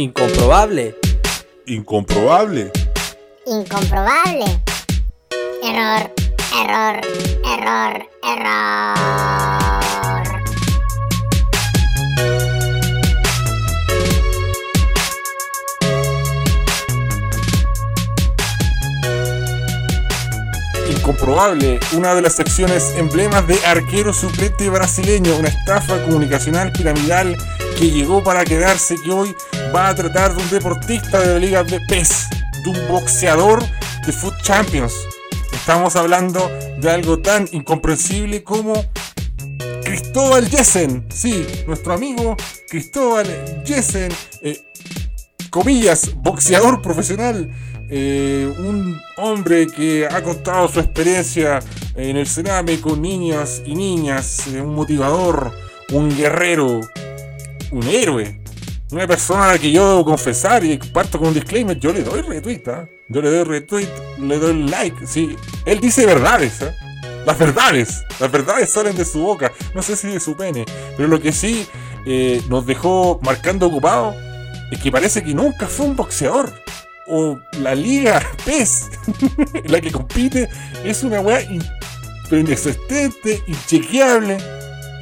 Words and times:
Incomprobable. 0.00 0.96
Incomprobable. 1.66 2.72
Incomprobable. 3.44 4.62
Error, 5.62 6.10
error, 6.56 7.00
error, 7.44 8.08
error. 8.22 9.60
Incomprobable, 20.88 21.78
una 21.92 22.14
de 22.14 22.22
las 22.22 22.36
secciones 22.36 22.94
emblemas 22.96 23.46
de 23.46 23.62
arquero 23.66 24.14
suplente 24.14 24.70
brasileño, 24.70 25.36
una 25.36 25.48
estafa 25.48 26.02
comunicacional 26.04 26.72
piramidal 26.72 27.36
que 27.80 27.90
llegó 27.90 28.22
para 28.22 28.44
quedarse, 28.44 28.96
que 29.02 29.10
hoy 29.10 29.34
va 29.74 29.88
a 29.88 29.94
tratar 29.94 30.36
de 30.36 30.42
un 30.42 30.50
deportista 30.50 31.18
de 31.18 31.26
la 31.28 31.38
Liga 31.38 31.64
de 31.64 31.80
PES, 31.88 32.26
de 32.62 32.68
un 32.68 32.88
boxeador 32.88 33.64
de 34.04 34.12
Foot 34.12 34.34
Champions. 34.42 34.92
Estamos 35.50 35.96
hablando 35.96 36.46
de 36.78 36.90
algo 36.90 37.20
tan 37.20 37.48
incomprensible 37.52 38.44
como 38.44 38.74
Cristóbal 39.82 40.46
Jessen. 40.46 41.06
Sí, 41.10 41.46
nuestro 41.66 41.94
amigo 41.94 42.36
Cristóbal 42.68 43.62
Jessen, 43.64 44.12
eh, 44.42 44.60
comillas, 45.48 46.10
boxeador 46.16 46.82
profesional. 46.82 47.50
Eh, 47.88 48.52
un 48.58 49.00
hombre 49.16 49.66
que 49.66 50.06
ha 50.06 50.22
contado 50.22 50.68
su 50.68 50.80
experiencia 50.80 51.60
en 51.96 52.18
el 52.18 52.26
Sename 52.26 52.78
con 52.78 53.00
niñas 53.00 53.62
y 53.64 53.74
niñas, 53.74 54.48
eh, 54.48 54.60
un 54.60 54.74
motivador, 54.74 55.50
un 55.92 56.14
guerrero, 56.14 56.82
un 57.70 57.82
héroe, 57.84 58.40
una 58.92 59.06
persona 59.06 59.44
a 59.44 59.52
la 59.52 59.58
que 59.58 59.70
yo 59.70 59.88
debo 59.88 60.04
confesar 60.04 60.64
y 60.64 60.76
parto 60.76 61.18
con 61.18 61.28
un 61.28 61.34
disclaimer, 61.34 61.78
yo 61.78 61.92
le 61.92 62.02
doy 62.02 62.22
retweet, 62.22 62.62
¿ah? 62.68 62.88
yo 63.08 63.22
le 63.22 63.30
doy 63.30 63.44
retweet, 63.44 63.88
le 64.18 64.38
doy 64.38 64.68
like, 64.68 65.06
sí, 65.06 65.36
él 65.64 65.80
dice 65.80 66.06
verdades, 66.06 66.62
¿ah? 66.62 66.74
las 67.24 67.38
verdades, 67.38 68.04
las 68.18 68.30
verdades 68.30 68.70
salen 68.70 68.96
de 68.96 69.04
su 69.04 69.20
boca, 69.20 69.52
no 69.74 69.82
sé 69.82 69.96
si 69.96 70.08
de 70.08 70.20
su 70.20 70.36
pene, 70.36 70.64
pero 70.96 71.08
lo 71.08 71.20
que 71.20 71.32
sí 71.32 71.66
eh, 72.06 72.42
nos 72.48 72.66
dejó 72.66 73.20
marcando 73.22 73.66
ocupado 73.66 74.14
es 74.70 74.80
que 74.80 74.90
parece 74.90 75.22
que 75.22 75.34
nunca 75.34 75.66
fue 75.66 75.86
un 75.86 75.96
boxeador 75.96 76.52
o 77.06 77.38
la 77.60 77.74
liga 77.74 78.22
PES, 78.44 78.88
la 79.64 79.80
que 79.80 79.90
compite, 79.90 80.48
es 80.84 81.02
una 81.02 81.20
weá 81.20 81.42
inexistente, 82.30 83.42
inchequeable, 83.46 84.38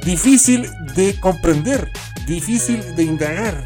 difícil 0.03 0.67
de 0.95 1.19
comprender, 1.19 1.91
difícil 2.29 2.95
de 2.95 3.03
indagar, 3.03 3.63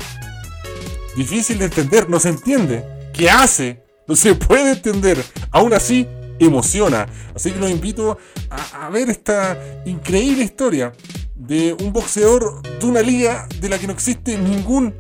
difícil 1.18 1.60
de 1.60 1.66
entender, 1.66 2.10
no 2.10 2.20
se 2.20 2.30
entiende. 2.30 2.86
¿Qué 3.14 3.30
hace? 3.30 3.84
No 4.08 4.16
se 4.16 4.34
puede 4.36 4.72
entender. 4.72 5.24
Aún 5.52 5.74
así, 5.74 6.08
emociona. 6.40 7.08
Así 7.36 7.52
que 7.52 7.60
los 7.60 7.70
invito 7.70 8.18
a, 8.50 8.90
ver 8.90 9.10
esta 9.10 9.58
increíble 9.86 10.46
historia 10.46 10.94
de 11.36 11.74
un 11.74 11.92
boxeador 11.92 12.62
de 12.80 12.86
una 12.86 13.02
liga 13.02 13.48
de 13.60 13.70
la 13.70 13.78
que 13.78 13.88
no 13.88 13.94
existe 13.94 14.38
ningún 14.38 14.96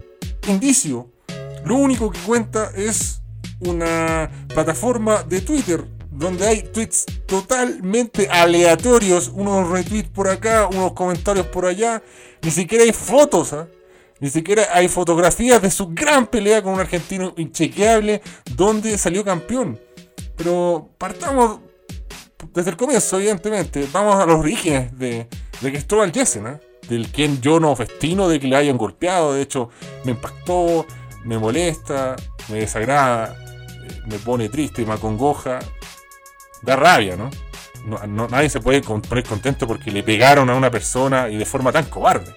indicio. 0.47 1.11
Lo 1.65 1.75
único 1.75 2.11
que 2.11 2.19
cuenta 2.19 2.71
es 2.75 3.21
una 3.61 4.29
plataforma 4.49 5.23
de 5.23 5.39
Twitter 5.39 5.85
donde 6.13 6.47
hay 6.47 6.61
tweets 6.61 7.05
totalmente 7.25 8.27
aleatorios, 8.29 9.29
unos 9.33 9.69
retweets 9.69 10.09
por 10.09 10.27
acá, 10.27 10.67
unos 10.67 10.93
comentarios 10.93 11.47
por 11.47 11.65
allá, 11.65 12.01
ni 12.41 12.51
siquiera 12.51 12.83
hay 12.83 12.93
fotos, 12.93 13.53
¿ah? 13.53 13.67
ni 14.19 14.29
siquiera 14.29 14.67
hay 14.71 14.87
fotografías 14.87 15.61
de 15.61 15.71
su 15.71 15.89
gran 15.89 16.27
pelea 16.27 16.61
con 16.61 16.73
un 16.73 16.79
argentino 16.79 17.33
inchequeable 17.37 18.21
donde 18.55 18.97
salió 18.97 19.23
campeón. 19.23 19.79
Pero 20.35 20.89
partamos 20.97 21.59
desde 22.53 22.71
el 22.71 22.77
comienzo, 22.77 23.17
evidentemente, 23.17 23.87
vamos 23.91 24.15
a 24.15 24.25
los 24.25 24.39
orígenes 24.39 24.97
de, 24.97 25.27
de 25.61 25.71
Cristóbal 25.71 26.11
Jessen, 26.11 26.47
¿ah? 26.47 26.59
del 26.87 27.07
quien 27.07 27.41
yo 27.41 27.59
no 27.59 27.75
festino 27.75 28.27
de 28.27 28.39
que 28.39 28.47
le 28.47 28.55
hayan 28.55 28.77
golpeado, 28.77 29.33
de 29.33 29.41
hecho 29.41 29.69
me 30.03 30.11
impactó, 30.11 30.85
me 31.23 31.37
molesta, 31.37 32.15
me 32.49 32.59
desagrada, 32.59 33.37
me 34.05 34.19
pone 34.19 34.49
triste, 34.49 34.85
me 34.85 34.93
acongoja, 34.93 35.59
da 36.63 36.75
rabia, 36.75 37.15
¿no? 37.15 37.29
nadie 38.29 38.49
se 38.49 38.61
puede 38.61 38.81
poner 38.81 39.25
contento 39.25 39.67
porque 39.67 39.91
le 39.91 40.03
pegaron 40.03 40.49
a 40.49 40.55
una 40.55 40.71
persona 40.71 41.29
y 41.29 41.37
de 41.37 41.45
forma 41.45 41.71
tan 41.71 41.85
cobarde. 41.85 42.33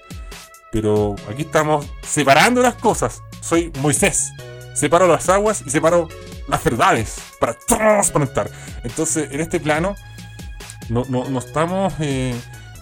Pero 0.71 1.15
aquí 1.31 1.43
estamos 1.43 1.87
separando 2.01 2.61
las 2.61 2.75
cosas. 2.75 3.21
Soy 3.41 3.71
Moisés. 3.79 4.31
Separo 4.73 5.07
las 5.07 5.29
aguas 5.29 5.63
y 5.65 5.69
separo 5.69 6.07
las 6.47 6.63
verdades 6.63 7.19
para 7.39 7.53
transparentar. 7.53 8.51
Entonces, 8.83 9.29
en 9.31 9.39
este 9.39 9.59
plano, 9.59 9.95
no, 10.89 11.39
estamos 11.39 11.93
eh, 11.99 12.35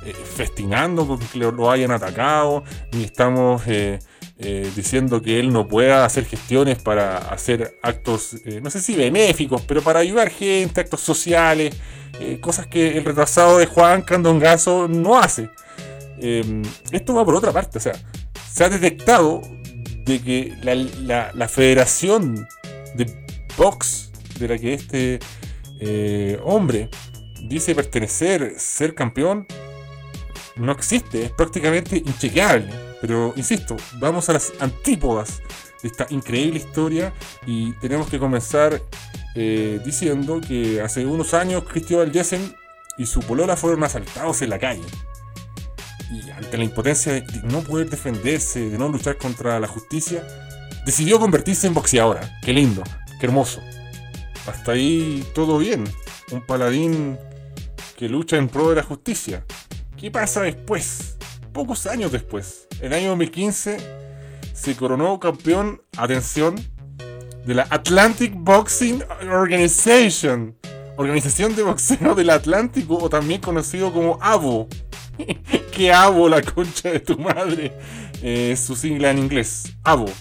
eh, 0.04 0.14
festinando 0.14 1.08
con 1.08 1.20
que 1.20 1.40
lo, 1.40 1.72
hayan 1.72 1.92
atacado, 1.92 2.64
ni 2.92 3.04
estamos 3.04 3.62
eh, 3.68 4.00
eh, 4.38 4.70
diciendo 4.76 5.22
que 5.22 5.40
él 5.40 5.54
no 5.54 5.66
pueda 5.66 6.04
hacer 6.04 6.26
gestiones 6.26 6.82
para 6.82 7.20
hacer 7.20 7.80
actos, 7.82 8.34
eh, 8.44 8.60
no 8.62 8.70
sé 8.70 8.82
si 8.82 8.94
benéficos, 8.94 9.62
pero 9.62 9.82
para 9.82 10.02
ayudar 10.02 10.30
gente, 10.30 10.82
actos 10.82 11.00
sociales, 11.00 11.74
eh, 12.20 12.38
cosas 12.42 12.68
que 12.68 12.98
el 12.98 13.06
retrasado 13.06 13.58
de 13.58 13.66
Juan 13.66 14.02
Candongazo 14.02 14.90
no 14.90 15.18
hace. 15.18 15.50
Em, 16.20 16.64
esto 16.92 17.14
va 17.14 17.24
por 17.24 17.36
otra 17.36 17.54
parte, 17.54 17.78
o 17.78 17.82
sea, 17.82 17.94
se 18.52 18.66
ha 18.66 18.70
detectado 18.70 19.42
de 20.04 20.22
que 20.22 20.54
la, 20.62 21.48
federación 21.48 22.46
de 22.96 23.10
box 23.58 24.12
de 24.38 24.48
la 24.50 24.58
que 24.58 24.74
este 24.74 25.20
hombre 26.44 26.90
dice 27.42 27.74
pertenecer, 27.74 28.56
ser 28.58 28.96
campeón, 28.96 29.48
no 30.58 30.74
existe, 30.74 31.24
es 31.24 31.32
prácticamente 31.32 31.98
inchequeable. 31.98 32.85
Pero 33.06 33.34
insisto, 33.36 33.78
vamos 34.00 34.30
a 34.30 34.34
las 34.34 34.52
antípodas 34.60 35.44
de 35.84 35.90
esta 35.90 36.08
increíble 36.10 36.58
historia 36.58 37.14
y 37.46 37.74
tenemos 37.74 38.10
que 38.10 38.18
comenzar 38.18 38.82
eh, 39.36 39.80
diciendo 39.86 40.42
que 40.42 40.82
hace 40.82 41.06
unos 41.06 41.36
años 41.36 41.66
Cristóbal 41.66 42.12
Jessen 42.12 42.56
y 42.98 43.06
su 43.06 43.20
polola 43.20 43.56
fueron 43.56 43.84
asaltados 43.84 44.42
en 44.42 44.50
la 44.50 44.58
calle. 44.58 44.82
Y 46.10 46.32
ante 46.32 46.58
la 46.58 46.64
impotencia 46.64 47.14
de 47.14 47.24
no 47.44 47.62
poder 47.62 47.92
defenderse, 47.92 48.72
de 48.72 48.78
no 48.80 48.90
luchar 48.90 49.18
contra 49.18 49.60
la 49.60 49.68
justicia, 49.68 50.26
decidió 50.84 51.20
convertirse 51.20 51.68
en 51.68 51.76
boxeadora. 51.76 52.40
Qué 52.42 52.54
lindo, 52.54 52.82
qué 53.20 53.28
hermoso. 53.28 53.62
Hasta 54.48 54.72
ahí 54.72 55.24
todo 55.36 55.60
bien. 55.60 55.84
Un 56.32 56.44
paladín 56.44 57.20
que 57.96 58.10
lucha 58.10 58.38
en 58.38 58.50
pro 58.50 58.72
de 58.72 58.78
la 58.78 58.84
justicia. 58.84 59.46
¿Qué 59.96 60.10
pasa 60.10 60.42
después? 60.42 61.15
Pocos 61.56 61.88
años 61.88 62.12
después, 62.12 62.68
en 62.82 62.88
el 62.88 62.94
año 62.94 63.10
2015, 63.12 63.78
se 64.52 64.76
coronó 64.76 65.22
campeón, 65.22 65.82
atención, 65.96 66.56
de 67.46 67.54
la 67.54 67.66
Atlantic 67.70 68.34
Boxing 68.36 69.02
Organization, 69.32 70.54
Organización 70.98 71.56
de 71.56 71.64
Boxeo 71.64 72.14
del 72.14 72.32
Atlántico, 72.32 72.98
o 72.98 73.10
también 73.10 73.40
conocido 73.40 73.94
como 73.94 74.20
ABO. 74.22 74.68
¿Qué 75.72 75.94
ABO, 75.94 76.28
la 76.28 76.42
concha 76.42 76.92
de 76.92 77.00
tu 77.00 77.18
madre? 77.18 77.72
Es 78.22 78.60
su 78.60 78.76
sigla 78.76 79.12
en 79.12 79.20
inglés, 79.20 79.78
ABO. 79.86 80.12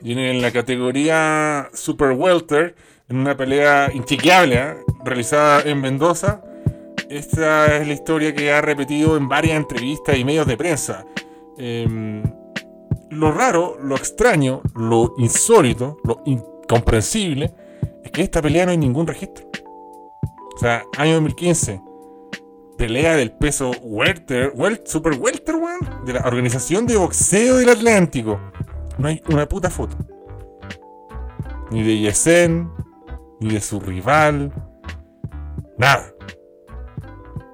Viene 0.00 0.30
en 0.30 0.40
la 0.40 0.50
categoría 0.50 1.68
Super 1.74 2.12
Welter, 2.12 2.74
en 3.10 3.18
una 3.18 3.36
pelea 3.36 3.90
inchequeable, 3.92 4.56
¿eh? 4.56 4.76
realizada 5.04 5.60
en 5.60 5.82
Mendoza 5.82 6.40
esta 7.08 7.76
es 7.76 7.86
la 7.86 7.92
historia 7.92 8.34
que 8.34 8.52
ha 8.52 8.60
repetido 8.60 9.16
en 9.16 9.28
varias 9.28 9.56
entrevistas 9.56 10.16
y 10.16 10.24
medios 10.24 10.46
de 10.46 10.56
prensa. 10.56 11.04
Em, 11.58 12.22
lo 13.10 13.32
raro, 13.32 13.76
lo 13.80 13.96
extraño, 13.96 14.62
lo 14.74 15.14
insólito, 15.18 15.98
lo 16.04 16.22
incomprensible, 16.24 17.54
es 18.04 18.10
que 18.10 18.22
esta 18.22 18.42
pelea 18.42 18.66
no 18.66 18.72
hay 18.72 18.78
ningún 18.78 19.06
registro. 19.06 19.46
O 20.54 20.58
sea, 20.58 20.84
año 20.98 21.14
2015, 21.14 21.80
pelea 22.76 23.16
del 23.16 23.32
peso 23.32 23.70
welter, 23.82 24.52
super 24.84 25.18
welter, 25.18 25.56
de 26.04 26.12
la 26.12 26.20
Organización 26.20 26.86
de 26.86 26.96
Boxeo 26.96 27.56
del 27.56 27.68
Atlántico. 27.68 28.40
No 28.98 29.08
hay 29.08 29.22
una 29.28 29.46
puta 29.48 29.70
foto. 29.70 29.96
Ni 31.70 31.82
de 31.82 31.98
Yesen, 31.98 32.70
ni 33.40 33.50
de 33.50 33.60
su 33.60 33.80
rival, 33.80 34.52
nada. 35.78 36.15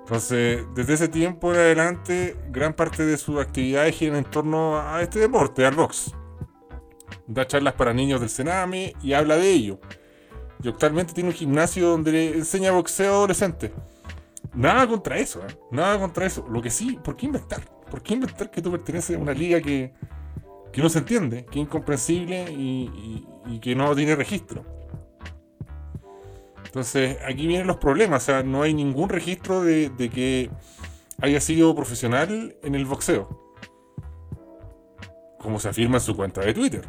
Entonces, 0.02 0.66
desde 0.74 0.94
ese 0.94 1.08
tiempo 1.08 1.52
en 1.52 1.60
adelante, 1.60 2.36
gran 2.50 2.74
parte 2.74 3.06
de 3.06 3.16
sus 3.16 3.40
actividades 3.40 3.94
giran 3.96 4.16
en 4.18 4.24
torno 4.24 4.78
a 4.78 5.00
este 5.00 5.20
deporte, 5.20 5.64
al 5.64 5.74
box. 5.74 6.12
Da 7.26 7.46
charlas 7.46 7.74
para 7.74 7.94
niños 7.94 8.20
del 8.20 8.28
Sename 8.28 8.94
y 9.02 9.12
habla 9.12 9.36
de 9.36 9.48
ello. 9.50 9.78
Y 10.62 10.68
actualmente 10.68 11.12
tiene 11.12 11.30
un 11.30 11.34
gimnasio 11.34 11.88
donde 11.88 12.12
le 12.12 12.34
enseña 12.34 12.72
boxeo 12.72 13.12
a 13.12 13.16
adolescentes. 13.16 13.70
Nada 14.54 14.86
contra 14.86 15.18
eso, 15.18 15.40
¿eh? 15.40 15.56
nada 15.70 15.98
contra 15.98 16.26
eso. 16.26 16.46
Lo 16.48 16.60
que 16.60 16.70
sí, 16.70 16.98
¿por 17.02 17.16
qué 17.16 17.26
inventar? 17.26 17.62
¿Por 17.90 18.02
qué 18.02 18.14
inventar 18.14 18.50
que 18.50 18.60
tú 18.60 18.70
perteneces 18.70 19.16
a 19.16 19.20
una 19.20 19.32
liga 19.32 19.60
que, 19.60 19.92
que 20.72 20.82
no 20.82 20.88
se 20.88 20.98
entiende, 20.98 21.44
que 21.44 21.60
es 21.60 21.66
incomprensible 21.66 22.46
y, 22.50 23.26
que 23.60 23.76
no 23.76 23.94
tiene 23.94 24.16
registro. 24.16 24.64
Entonces, 26.72 27.18
aquí 27.28 27.46
vienen 27.46 27.66
los 27.66 27.76
problemas. 27.76 28.22
O 28.22 28.26
sea, 28.26 28.42
no 28.42 28.62
hay 28.62 28.72
ningún 28.72 29.10
registro 29.10 29.62
de, 29.62 29.92
que 30.10 30.48
haya 31.20 31.38
sido 31.38 31.74
profesional 31.74 32.56
en 32.62 32.74
el 32.74 32.86
boxeo. 32.86 33.28
Como 35.38 35.60
se 35.60 35.68
afirma 35.68 35.98
en 35.98 36.00
su 36.00 36.16
cuenta 36.16 36.40
de 36.40 36.54
Twitter. 36.54 36.88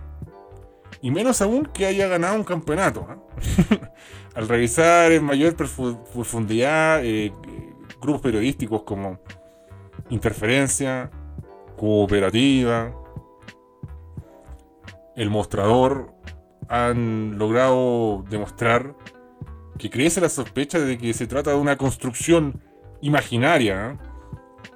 Y 1.01 1.11
menos 1.11 1.41
aún 1.41 1.65
que 1.65 1.85
haya 1.85 2.07
ganado 2.07 2.35
un 2.35 2.45
campeonato. 2.45 3.05
¿ah? 3.09 3.17
Al 4.35 4.47
revisar 4.47 5.11
en 5.11 5.25
mayor 5.25 5.53
profundidad 5.53 7.03
eh, 7.03 7.33
grupos 8.01 8.21
periodísticos 8.21 8.83
como 8.83 9.19
Interferencia, 10.09 11.11
Cooperativa, 11.75 12.95
El 15.17 15.29
Mostrador, 15.29 16.13
han 16.69 17.37
logrado 17.37 18.23
demostrar 18.29 18.95
que 19.83 19.89
crece 19.89 20.21
la 20.21 20.29
sospecha 20.29 20.79
de 20.79 20.97
que 20.97 21.13
se 21.13 21.27
trata 21.27 21.51
de 21.51 21.57
una 21.57 21.75
construcción 21.75 22.61
imaginaria. 23.01 23.85
¿ah? 23.85 23.97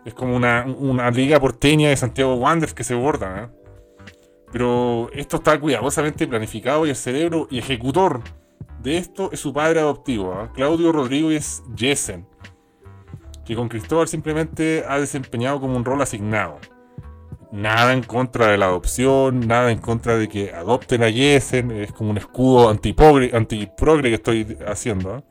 Es 0.04 0.13
como 0.13 0.36
una, 0.36 0.65
liga 1.12 1.39
porteña 1.39 1.88
de 1.88 1.95
Santiago 1.95 2.36
Wanderers 2.36 2.74
que 2.74 2.83
se 2.83 2.94
borda. 2.94 3.44
¿ah? 3.44 3.51
Pero 4.51 5.09
esto 5.13 5.38
está 5.38 5.57
cuidadosamente 5.62 6.27
planificado 6.27 6.86
y 6.86 6.89
el 6.89 6.98
cerebro 6.98 7.48
y 7.50 7.59
ejecutor 7.59 8.19
de 8.83 8.98
esto 8.98 9.30
es 9.31 9.39
su 9.39 9.54
padre 9.54 9.80
adoptivo, 9.80 10.33
¿ah? 10.33 10.51
Claudio 10.54 10.92
Rodríguez 10.92 11.63
Jessen, 11.74 12.27
que 13.45 13.56
con 13.56 13.69
Cristóbal 13.69 14.09
simplemente 14.09 14.83
ha 14.89 15.00
desempeñado 15.00 15.62
como 15.62 15.77
un 15.77 15.86
rol 15.86 16.01
asignado. 16.01 16.59
Nada 17.57 17.94
en 17.94 18.04
contra 18.04 18.50
de 18.50 18.57
la 18.59 18.68
adopción, 18.68 19.48
nada 19.48 19.71
en 19.71 19.80
contra 19.80 20.15
de 20.15 20.30
que 20.30 20.54
adopten 20.54 21.01
a 21.01 21.12
Jessen, 21.12 21.71
es 21.71 21.92
como 21.92 22.12
un 22.12 22.18
escudo 22.19 22.69
antiprogre 22.69 23.31
anti 23.33 23.68
que 23.68 24.13
estoy 24.13 24.57
haciendo. 24.68 25.15
¿ah? 25.15 25.24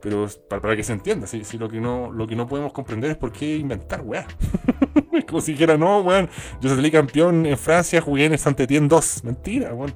Pero 0.00 0.26
para, 0.48 0.74
que 0.74 0.82
se 0.82 0.94
entienda, 0.94 1.26
si, 1.26 1.58
lo, 1.58 1.68
que 1.68 1.82
no, 1.82 2.10
lo 2.10 2.26
que 2.26 2.34
no 2.34 2.46
podemos 2.46 2.72
comprender 2.72 3.10
es 3.10 3.18
por 3.18 3.30
qué 3.30 3.58
inventar, 3.58 4.00
weá. 4.00 4.26
Como 5.28 5.42
si 5.42 5.52
dijera, 5.52 5.76
no, 5.76 6.00
weón, 6.00 6.30
yo 6.62 6.74
salí 6.74 6.90
campeón 6.90 7.44
en 7.44 7.58
Francia, 7.58 8.00
jugué 8.00 8.24
en 8.24 8.32
el 8.32 8.38
Saint-Étienne 8.38 8.88
2. 8.88 9.24
Mentira, 9.24 9.74
weón. 9.74 9.92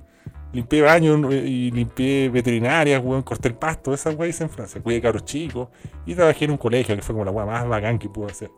Limpié 0.52 0.82
baños 0.82 1.32
y 1.32 1.70
limpié 1.70 2.28
veterinarias, 2.28 3.02
weón, 3.02 3.22
corté 3.22 3.48
el 3.48 3.54
pasto, 3.54 3.94
esas 3.94 4.14
weas 4.16 4.38
en 4.42 4.50
Francia. 4.50 4.82
Cuidé 4.82 5.00
cabros 5.00 5.24
chicos 5.24 5.70
y 6.04 6.14
trabajé 6.14 6.44
en 6.44 6.50
un 6.50 6.58
colegio, 6.58 6.94
que 6.94 7.00
fue 7.00 7.14
como 7.14 7.24
la 7.24 7.30
weá 7.30 7.46
más 7.46 7.66
bacán 7.66 7.98
que 7.98 8.10
pude 8.10 8.32
hacer. 8.32 8.50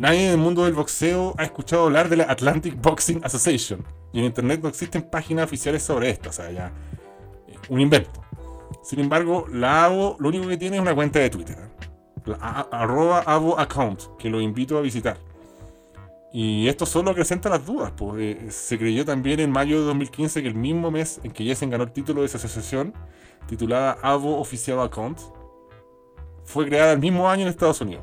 Nadie 0.00 0.28
en 0.28 0.30
el 0.30 0.38
mundo 0.38 0.64
del 0.64 0.72
boxeo 0.72 1.34
ha 1.36 1.44
escuchado 1.44 1.84
hablar 1.84 2.08
de 2.08 2.16
la 2.16 2.24
Atlantic 2.24 2.80
Boxing 2.80 3.20
Association. 3.22 3.84
Y 4.14 4.20
en 4.20 4.24
internet 4.24 4.60
no 4.62 4.70
existen 4.70 5.02
páginas 5.02 5.44
oficiales 5.44 5.82
sobre 5.82 6.08
esto, 6.08 6.30
o 6.30 6.32
sea, 6.32 6.50
ya. 6.50 6.72
Eh, 7.46 7.54
un 7.68 7.82
invento. 7.82 8.10
Sin 8.82 8.98
embargo, 8.98 9.44
la 9.52 9.84
AVO 9.84 10.16
lo 10.18 10.30
único 10.30 10.48
que 10.48 10.56
tiene 10.56 10.76
es 10.76 10.82
una 10.82 10.94
cuenta 10.94 11.18
de 11.18 11.28
Twitter. 11.28 11.58
AVO 12.40 13.60
account, 13.60 14.16
que 14.18 14.30
lo 14.30 14.40
invito 14.40 14.78
a 14.78 14.80
visitar. 14.80 15.18
Y 16.32 16.66
esto 16.66 16.86
solo 16.86 17.10
acrecenta 17.10 17.50
las 17.50 17.66
dudas, 17.66 17.92
pues 17.94 18.22
eh, 18.22 18.50
se 18.50 18.78
creyó 18.78 19.04
también 19.04 19.38
en 19.40 19.50
mayo 19.50 19.80
de 19.80 19.84
2015 19.84 20.40
que 20.40 20.48
el 20.48 20.54
mismo 20.54 20.90
mes 20.90 21.20
en 21.24 21.30
que 21.30 21.44
Jessen 21.44 21.68
ganó 21.68 21.84
el 21.84 21.92
título 21.92 22.22
de 22.22 22.26
esa 22.26 22.38
asociación, 22.38 22.94
titulada 23.46 23.98
AVO 24.00 24.40
Official 24.40 24.80
Account, 24.80 25.18
fue 26.44 26.64
creada 26.64 26.92
el 26.92 27.00
mismo 27.00 27.28
año 27.28 27.42
en 27.42 27.48
Estados 27.48 27.82
Unidos. 27.82 28.02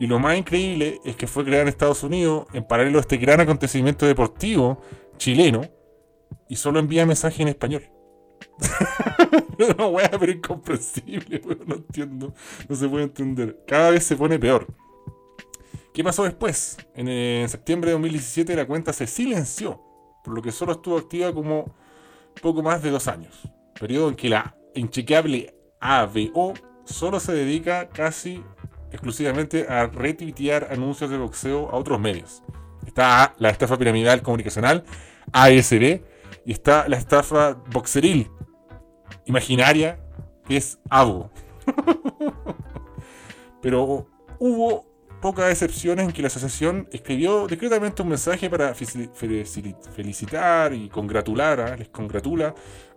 Y 0.00 0.06
lo 0.06 0.18
más 0.18 0.38
increíble 0.38 1.00
es 1.04 1.16
que 1.16 1.26
fue 1.26 1.44
creada 1.44 1.62
en 1.62 1.68
Estados 1.68 2.02
Unidos 2.02 2.46
en 2.52 2.64
paralelo 2.64 2.98
a 2.98 3.00
este 3.00 3.16
gran 3.16 3.40
acontecimiento 3.40 4.06
deportivo 4.06 4.80
chileno 5.16 5.62
y 6.48 6.56
solo 6.56 6.78
envía 6.78 7.04
mensaje 7.04 7.42
en 7.42 7.48
español. 7.48 7.82
no, 9.78 9.88
wea, 9.88 10.10
pero 10.10 10.32
incomprensible, 10.32 11.42
no 11.66 11.76
entiendo. 11.76 12.34
No 12.68 12.76
se 12.76 12.88
puede 12.88 13.04
entender. 13.04 13.64
Cada 13.66 13.90
vez 13.90 14.04
se 14.04 14.16
pone 14.16 14.38
peor. 14.38 14.66
¿Qué 15.92 16.04
pasó 16.04 16.24
después? 16.24 16.76
En, 16.94 17.48
septiembre 17.48 17.90
de 17.90 17.94
2017 17.94 18.54
la 18.54 18.66
cuenta 18.66 18.92
se 18.92 19.06
silenció, 19.06 19.82
por 20.22 20.34
lo 20.34 20.42
que 20.42 20.52
solo 20.52 20.72
estuvo 20.72 20.96
activa 20.96 21.32
como 21.32 21.74
poco 22.40 22.62
más 22.62 22.82
de 22.82 22.90
dos 22.90 23.08
años. 23.08 23.48
Periodo 23.78 24.08
en 24.08 24.14
que 24.14 24.28
la 24.28 24.56
inchequeable 24.74 25.54
ABO 25.80 26.54
solo 26.84 27.18
se 27.18 27.32
dedica 27.32 27.88
casi 27.88 28.44
exclusivamente 28.92 29.66
a 29.68 29.86
retuitear 29.86 30.68
anuncios 30.70 31.10
de 31.10 31.18
boxeo 31.18 31.70
a 31.70 31.76
otros 31.76 32.00
medios. 32.00 32.42
Está 32.86 33.34
la 33.38 33.50
estafa 33.50 33.76
piramidal 33.76 34.22
comunicacional, 34.22 34.84
ASB, 35.32 36.02
y 36.44 36.52
está 36.52 36.88
la 36.88 36.96
estafa 36.96 37.54
boxeril, 37.70 38.30
imaginaria, 39.26 40.00
que 40.46 40.56
es 40.56 40.78
ABO. 40.88 41.30
Pero 43.62 44.06
hubo 44.38 44.88
pocas 45.20 45.50
excepciones 45.50 46.06
en 46.06 46.12
que 46.12 46.22
la 46.22 46.28
asociación 46.28 46.88
escribió 46.92 47.46
discretamente 47.46 48.02
un 48.02 48.08
mensaje 48.08 48.48
para 48.48 48.74
felicitar 48.74 50.72
y 50.72 50.88
congratular, 50.88 51.60
¿ah? 51.60 51.76
les 51.76 51.88
congratula 51.88 52.54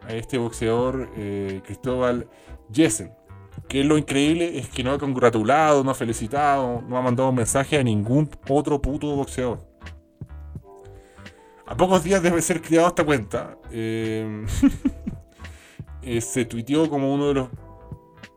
a 0.08 0.14
este 0.14 0.38
boxeador 0.38 1.10
eh, 1.18 1.62
Cristóbal 1.66 2.30
Jessen. 2.72 3.12
Que 3.72 3.86
lo 3.86 3.98
increíble 3.98 4.60
es 4.60 4.68
que 4.68 4.84
no 4.84 4.92
ha 4.92 5.00
congratulado, 5.00 5.82
no 5.82 5.92
ha 5.92 5.96
felicitado, 5.96 6.82
no 6.82 6.98
ha 6.98 7.02
mandado 7.02 7.30
un 7.30 7.36
mensaje 7.36 7.78
a 7.78 7.84
ningún 7.84 8.30
otro 8.50 8.82
puto 8.82 9.16
boxeador. 9.16 9.66
A 11.66 11.78
pocos 11.78 12.04
días 12.04 12.22
debe 12.22 12.42
ser 12.42 12.62
creado 12.62 12.90
esta 12.90 13.06
cuenta, 13.06 13.58
eh, 13.72 14.46
eh, 16.02 16.20
se 16.20 16.44
tuiteó 16.44 16.90
como 16.90 17.14
uno 17.14 17.30
de 17.30 17.34
los 17.36 17.50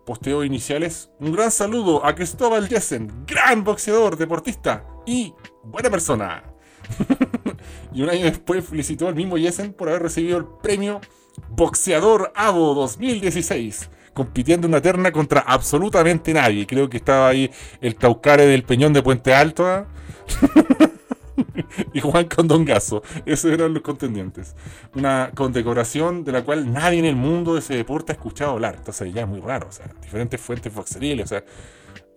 posteos 0.06 0.46
iniciales. 0.46 1.10
Un 1.18 1.32
gran 1.32 1.50
saludo 1.50 2.06
a 2.06 2.14
Cristóbal 2.14 2.68
Jessen, 2.68 3.24
gran 3.26 3.64
boxeador, 3.64 4.16
deportista 4.16 4.86
y 5.04 5.34
buena 5.64 5.90
persona. 5.90 6.44
y 7.92 8.02
un 8.02 8.08
año 8.08 8.26
después 8.26 8.64
felicitó 8.64 9.08
al 9.08 9.16
mismo 9.16 9.36
Jessen 9.36 9.72
por 9.72 9.88
haber 9.88 10.02
recibido 10.02 10.38
el 10.38 10.46
premio 10.62 11.00
Boxeador 11.48 12.30
AVO 12.36 12.74
2016 12.74 13.90
compitiendo 14.14 14.66
en 14.66 14.72
una 14.72 14.80
terna 14.80 15.12
contra 15.12 15.40
absolutamente 15.40 16.32
nadie. 16.32 16.66
Creo 16.66 16.88
que 16.88 16.96
estaba 16.96 17.28
ahí 17.28 17.50
el 17.80 17.96
Taucare 17.96 18.46
del 18.46 18.62
Peñón 18.62 18.92
de 18.92 19.02
Puente 19.02 19.34
Alto. 19.34 19.66
¿ah? 19.66 19.86
y 21.92 22.00
Juan 22.00 22.26
Condongazo. 22.26 23.02
Esos 23.26 23.52
eran 23.52 23.74
los 23.74 23.82
contendientes. 23.82 24.54
Una 24.94 25.32
condecoración 25.34 26.24
de 26.24 26.32
la 26.32 26.42
cual 26.44 26.72
nadie 26.72 27.00
en 27.00 27.04
el 27.04 27.16
mundo 27.16 27.54
de 27.54 27.60
ese 27.60 27.74
deporte 27.74 28.12
ha 28.12 28.14
escuchado 28.14 28.52
hablar. 28.52 28.76
Entonces 28.78 29.12
ya 29.12 29.22
es 29.22 29.28
muy 29.28 29.40
raro. 29.40 29.68
O 29.68 29.72
sea, 29.72 29.90
diferentes 30.00 30.40
fuentes 30.40 30.72
foxeriles. 30.72 31.26
O 31.26 31.28
sea, 31.28 31.44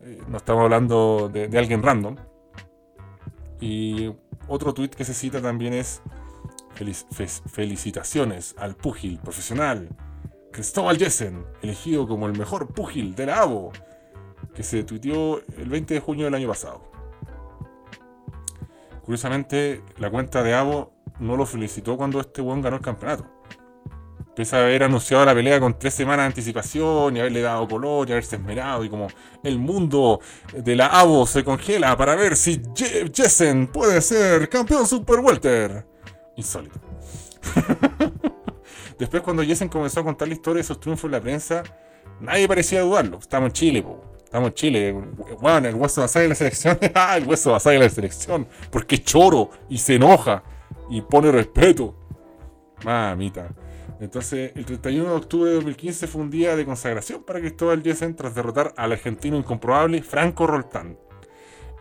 eh, 0.04 0.22
no 0.30 0.38
estamos 0.38 0.64
hablando 0.64 1.30
de, 1.34 1.46
alguien 1.58 1.82
random. 1.82 2.16
Y 3.60 4.12
otro 4.48 4.74
tweet 4.74 4.90
que 4.90 5.04
se 5.04 5.16
cita 5.16 5.42
también 5.42 5.74
es 5.74 6.02
felicitaciones 7.52 8.54
al 8.60 8.76
púgil 8.76 9.18
profesional 9.18 9.90
Cristóbal 10.58 10.98
Jessen, 10.98 11.46
elegido 11.62 12.08
como 12.08 12.26
el 12.26 12.36
mejor 12.36 12.74
púgil 12.74 13.14
de 13.14 13.28
la 13.28 13.42
ABO, 13.42 13.72
que 14.56 14.64
se 14.64 14.84
tuiteó 14.84 15.40
el 15.56 15.70
20 15.70 15.94
de 15.94 16.00
junio 16.00 16.26
del 16.26 16.34
año 16.34 16.48
pasado. 16.48 16.82
Curiosamente, 19.06 19.84
la 20.00 20.10
cuenta 20.10 20.42
de 20.42 20.56
Avo 20.56 20.94
no 21.20 21.38
lo 21.38 21.46
felicitó 21.46 21.96
cuando 21.96 22.20
este 22.20 22.42
weón 22.42 22.64
ganó 22.64 22.78
el 22.78 22.82
campeonato. 22.82 23.28
Pese 24.36 24.56
a 24.56 24.62
haber 24.62 24.82
anunciado 24.82 25.24
la 25.26 25.36
pelea 25.36 25.60
con 25.60 25.78
tres 25.78 25.94
semanas 25.94 26.24
de 26.24 26.28
anticipación 26.30 27.16
y 27.16 27.20
haberle 27.20 27.42
dado 27.42 27.68
color 27.68 28.10
y 28.10 28.14
haberse 28.14 28.38
esmerado 28.38 28.84
y 28.84 28.90
como 28.90 29.10
el 29.44 29.60
mundo 29.60 30.22
de 30.56 30.76
la 30.76 30.88
Avo 30.88 31.28
se 31.28 31.44
congela 31.44 31.96
para 31.96 32.16
ver 32.16 32.36
si 32.36 32.60
Jessen 33.14 33.68
puede 33.68 34.02
ser 34.02 34.50
campeón 34.50 34.88
Super 34.88 35.20
Welter. 35.20 35.86
Insólito. 36.36 36.80
Después 38.98 39.22
cuando 39.22 39.44
Jessen 39.44 39.70
comenzó 39.70 40.00
a 40.00 40.04
contar 40.04 40.28
la 40.28 40.34
historia 40.34 40.62
de 40.62 40.68
sus 40.68 40.80
triunfos 40.80 41.06
en 41.06 41.12
la 41.12 41.22
prensa, 41.22 41.64
nadie 42.20 42.48
parecía 42.48 42.82
dudarlo. 42.82 43.20
Estamos 43.20 43.48
en 43.48 43.54
Chile, 43.54 43.84
po. 43.84 44.02
Estamos 44.24 44.50
en 44.50 44.54
Chile. 44.56 44.92
Bueno, 45.40 45.68
el 45.68 45.76
hueso 45.76 46.02
basal 46.02 46.24
de 46.24 46.30
la 46.30 46.36
selección. 46.36 46.78
ah, 46.96 47.18
el 47.18 47.26
hueso 47.26 47.52
basal 47.52 47.74
de 47.74 47.80
la 47.80 47.90
selección. 47.90 48.48
Porque 48.72 48.98
choro 49.02 49.52
y 49.70 49.78
se 49.78 49.96
enoja 49.96 50.44
y 50.90 51.02
pone 51.02 51.32
respeto. 51.32 51.96
Mamita. 52.84 53.50
Entonces, 54.00 54.52
el 54.56 54.66
31 54.66 55.10
de 55.10 55.16
octubre 55.16 55.50
de 55.50 55.56
2015 55.56 56.08
fue 56.08 56.22
un 56.22 56.30
día 56.30 56.56
de 56.56 56.66
consagración 56.66 57.24
para 57.24 57.40
Cristóbal 57.40 57.82
Jessen 57.82 58.16
tras 58.16 58.36
derrotar 58.36 58.74
al 58.78 58.92
argentino 58.92 59.38
incomprobable 59.38 60.04
Franco 60.04 60.46
Roltán. 60.46 60.98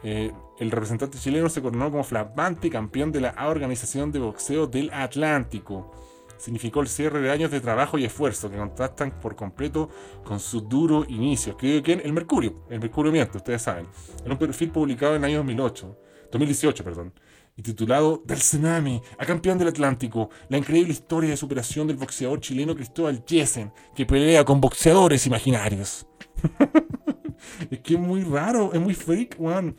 Eh, 0.03 0.33
el 0.59 0.71
representante 0.71 1.19
chileno 1.19 1.49
se 1.49 1.61
coronó 1.61 1.91
como 1.91 2.05
flamante 2.05 2.71
campeón 2.71 3.13
de 3.13 3.21
la 3.21 3.35
Organización 3.47 4.13
de 4.13 4.21
Boxeo 4.21 4.67
del 4.67 4.91
Atlántico 4.93 5.93
significó 6.39 6.81
el 6.81 6.89
cierre 6.89 7.21
de 7.21 7.31
años 7.31 7.51
de 7.51 7.61
trabajo 7.61 7.99
y 7.99 8.05
esfuerzo 8.05 8.51
que 8.51 8.57
contrastan 8.57 9.19
por 9.21 9.37
completo 9.37 9.89
con 10.25 10.41
su 10.41 10.61
duro 10.61 11.05
inicio. 11.09 11.53
Escribió 11.53 11.83
quién? 11.83 12.01
El 12.05 12.13
Mercurio, 12.13 12.65
el 12.71 12.81
Mercurio 12.81 13.13
miente, 13.13 13.37
ustedes 13.37 13.63
saben. 13.63 13.87
En 14.25 14.33
un 14.33 14.39
perfil 14.39 14.71
publicado 14.71 15.15
en 15.15 15.25
el 15.25 15.31
año 15.31 15.39
2008. 15.39 15.99
2018, 16.33 16.85
perdón. 16.85 17.13
Y 17.57 17.63
titulado 17.63 18.23
Del 18.27 18.39
Tsunami 18.39 19.01
a 19.19 19.25
campeón 19.25 19.57
del 19.57 19.69
Atlántico, 19.69 20.29
la 20.49 20.59
increíble 20.59 20.93
historia 20.93 21.31
de 21.31 21.37
superación 21.37 21.87
del 21.87 21.97
boxeador 21.97 22.41
chileno 22.41 22.75
Cristóbal 22.75 23.25
Jessen, 23.27 23.73
que 23.95 24.05
pelea 24.05 24.45
con 24.45 24.61
boxeadores 24.61 25.27
imaginarios. 25.27 26.07
es 27.71 27.81
que 27.81 27.95
es 27.95 28.01
muy 28.01 28.23
raro, 28.25 28.73
es 28.75 28.81
muy 28.81 28.95
freak, 28.95 29.37
weón. 29.39 29.77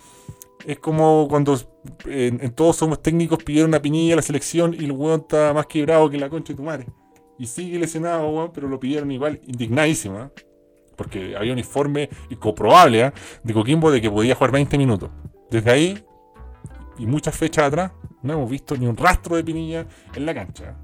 Es 0.65 0.79
como 0.79 1.27
cuando 1.29 1.57
en, 2.05 2.51
Todos 2.51 2.77
Somos 2.77 3.01
Técnicos 3.01 3.43
pidieron 3.43 3.69
una 3.69 3.81
piñilla 3.81 4.13
a 4.13 4.15
la 4.17 4.21
selección 4.21 4.73
y 4.73 4.85
el 4.85 4.91
weón 4.91 5.21
está 5.21 5.53
más 5.53 5.67
quebrado 5.67 6.09
que 6.09 6.17
la 6.17 6.29
concha 6.29 6.53
de 6.53 6.57
tu 6.57 6.63
madre. 6.63 6.87
Y 7.37 7.45
sigue 7.45 7.77
lesionado, 7.79 8.27
weón, 8.29 8.51
pero 8.53 8.67
lo 8.67 8.79
pidieron 8.79 9.11
igual, 9.11 9.39
indignadísimo, 9.45 10.19
¿eh? 10.19 10.29
Porque 10.95 11.35
había 11.37 11.53
un 11.53 11.59
informe 11.59 12.09
incomprobable 12.29 13.01
¿eh? 13.01 13.11
de 13.43 13.53
Coquimbo 13.53 13.91
de 13.91 14.01
que 14.01 14.09
podía 14.09 14.33
jugar 14.33 14.51
20 14.51 14.77
minutos. 14.79 15.11
Desde 15.51 15.69
ahí, 15.69 16.03
y 16.97 17.05
muchas 17.05 17.37
fechas 17.37 17.65
atrás, 17.65 17.91
no 18.23 18.33
hemos 18.33 18.49
visto 18.49 18.75
ni 18.75 18.87
un 18.87 18.97
rastro 18.97 19.35
de 19.35 19.43
Pinilla 19.43 19.85
en 20.15 20.25
la 20.25 20.33
cancha. 20.33 20.75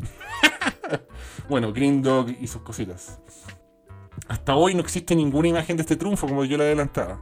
bueno, 1.49 1.73
Green 1.73 2.01
Dog 2.03 2.29
y 2.39 2.45
sus 2.45 2.61
cositas. 2.61 3.19
Hasta 4.27 4.55
hoy 4.55 4.75
no 4.75 4.81
existe 4.81 5.15
ninguna 5.15 5.47
imagen 5.47 5.75
de 5.75 5.81
este 5.81 5.95
triunfo 5.95 6.27
como 6.27 6.45
yo 6.45 6.57
le 6.57 6.63
adelantaba. 6.63 7.19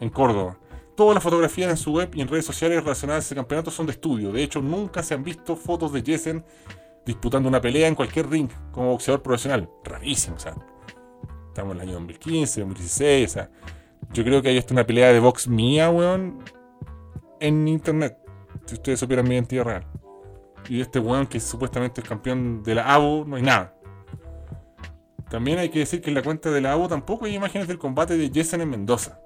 En 0.00 0.10
Córdoba. 0.10 0.58
Todas 0.98 1.14
las 1.14 1.22
fotografías 1.22 1.70
en 1.70 1.76
su 1.76 1.92
web 1.92 2.10
y 2.12 2.22
en 2.22 2.26
redes 2.26 2.44
sociales 2.44 2.82
relacionadas 2.82 3.22
a 3.22 3.26
ese 3.26 3.34
campeonato 3.36 3.70
son 3.70 3.86
de 3.86 3.92
estudio. 3.92 4.32
De 4.32 4.42
hecho, 4.42 4.60
nunca 4.60 5.00
se 5.00 5.14
han 5.14 5.22
visto 5.22 5.54
fotos 5.54 5.92
de 5.92 6.02
Jessen 6.02 6.44
disputando 7.06 7.48
una 7.48 7.60
pelea 7.60 7.86
en 7.86 7.94
cualquier 7.94 8.28
ring 8.28 8.50
como 8.72 8.90
boxeador 8.90 9.22
profesional. 9.22 9.70
Rarísimo, 9.84 10.34
o 10.34 10.40
sea. 10.40 10.56
Estamos 11.46 11.76
en 11.76 11.82
el 11.82 11.88
año 11.88 11.92
2015, 12.00 12.62
2016, 12.62 13.30
o 13.30 13.32
sea. 13.32 13.50
Yo 14.12 14.24
creo 14.24 14.42
que 14.42 14.48
hay 14.48 14.58
hasta 14.58 14.74
una 14.74 14.84
pelea 14.84 15.12
de 15.12 15.20
box 15.20 15.46
mía, 15.46 15.88
weón, 15.88 16.42
en 17.38 17.68
internet. 17.68 18.18
Si 18.66 18.74
ustedes 18.74 18.98
supieran 18.98 19.28
mi 19.28 19.36
identidad 19.36 19.66
real. 19.66 19.86
Y 20.68 20.80
este 20.80 20.98
weón 20.98 21.28
que 21.28 21.38
supuestamente 21.38 22.00
es 22.00 22.08
campeón 22.08 22.64
de 22.64 22.74
la 22.74 22.92
ABO, 22.92 23.24
no 23.24 23.36
hay 23.36 23.42
nada. 23.42 23.72
También 25.30 25.60
hay 25.60 25.68
que 25.68 25.78
decir 25.78 26.02
que 26.02 26.10
en 26.10 26.16
la 26.16 26.24
cuenta 26.24 26.50
de 26.50 26.60
la 26.60 26.72
ABO 26.72 26.88
tampoco 26.88 27.26
hay 27.26 27.36
imágenes 27.36 27.68
del 27.68 27.78
combate 27.78 28.18
de 28.18 28.32
Jessen 28.34 28.62
en 28.62 28.70
Mendoza 28.70 29.20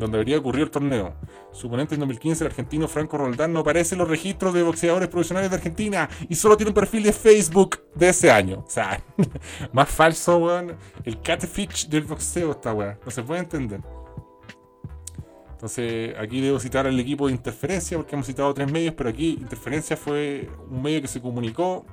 donde 0.00 0.18
debería 0.18 0.38
ocurrir 0.38 0.64
el 0.64 0.70
torneo. 0.70 1.14
Su 1.52 1.66
oponente 1.68 1.94
en 1.94 2.00
2015, 2.00 2.44
el 2.44 2.50
argentino 2.50 2.88
Franco 2.88 3.18
Roldán, 3.18 3.52
no 3.52 3.60
aparece 3.60 3.94
en 3.94 4.00
los 4.00 4.08
registros 4.08 4.54
de 4.54 4.62
boxeadores 4.62 5.08
profesionales 5.08 5.50
de 5.50 5.56
Argentina 5.56 6.08
y 6.28 6.34
solo 6.34 6.56
tiene 6.56 6.70
un 6.70 6.74
perfil 6.74 7.02
de 7.02 7.12
Facebook 7.12 7.80
de 7.94 8.08
ese 8.08 8.30
año. 8.30 8.64
O 8.66 8.70
sea, 8.70 9.02
más 9.72 9.88
falso, 9.88 10.38
weón. 10.38 10.76
El 11.04 11.20
catfish 11.20 11.88
del 11.88 12.04
boxeo 12.04 12.52
esta 12.52 12.72
weón. 12.72 12.98
No 13.04 13.10
se 13.10 13.22
puede 13.22 13.40
entender. 13.40 13.80
Entonces, 15.52 16.14
aquí 16.18 16.40
debo 16.40 16.58
citar 16.58 16.86
al 16.86 16.98
equipo 16.98 17.26
de 17.26 17.34
Interferencia, 17.34 17.98
porque 17.98 18.14
hemos 18.14 18.26
citado 18.26 18.54
tres 18.54 18.72
medios, 18.72 18.94
pero 18.94 19.10
aquí 19.10 19.36
Interferencia 19.38 19.94
fue 19.94 20.48
un 20.70 20.82
medio 20.82 21.02
que 21.02 21.08
se 21.08 21.20
comunicó 21.20 21.84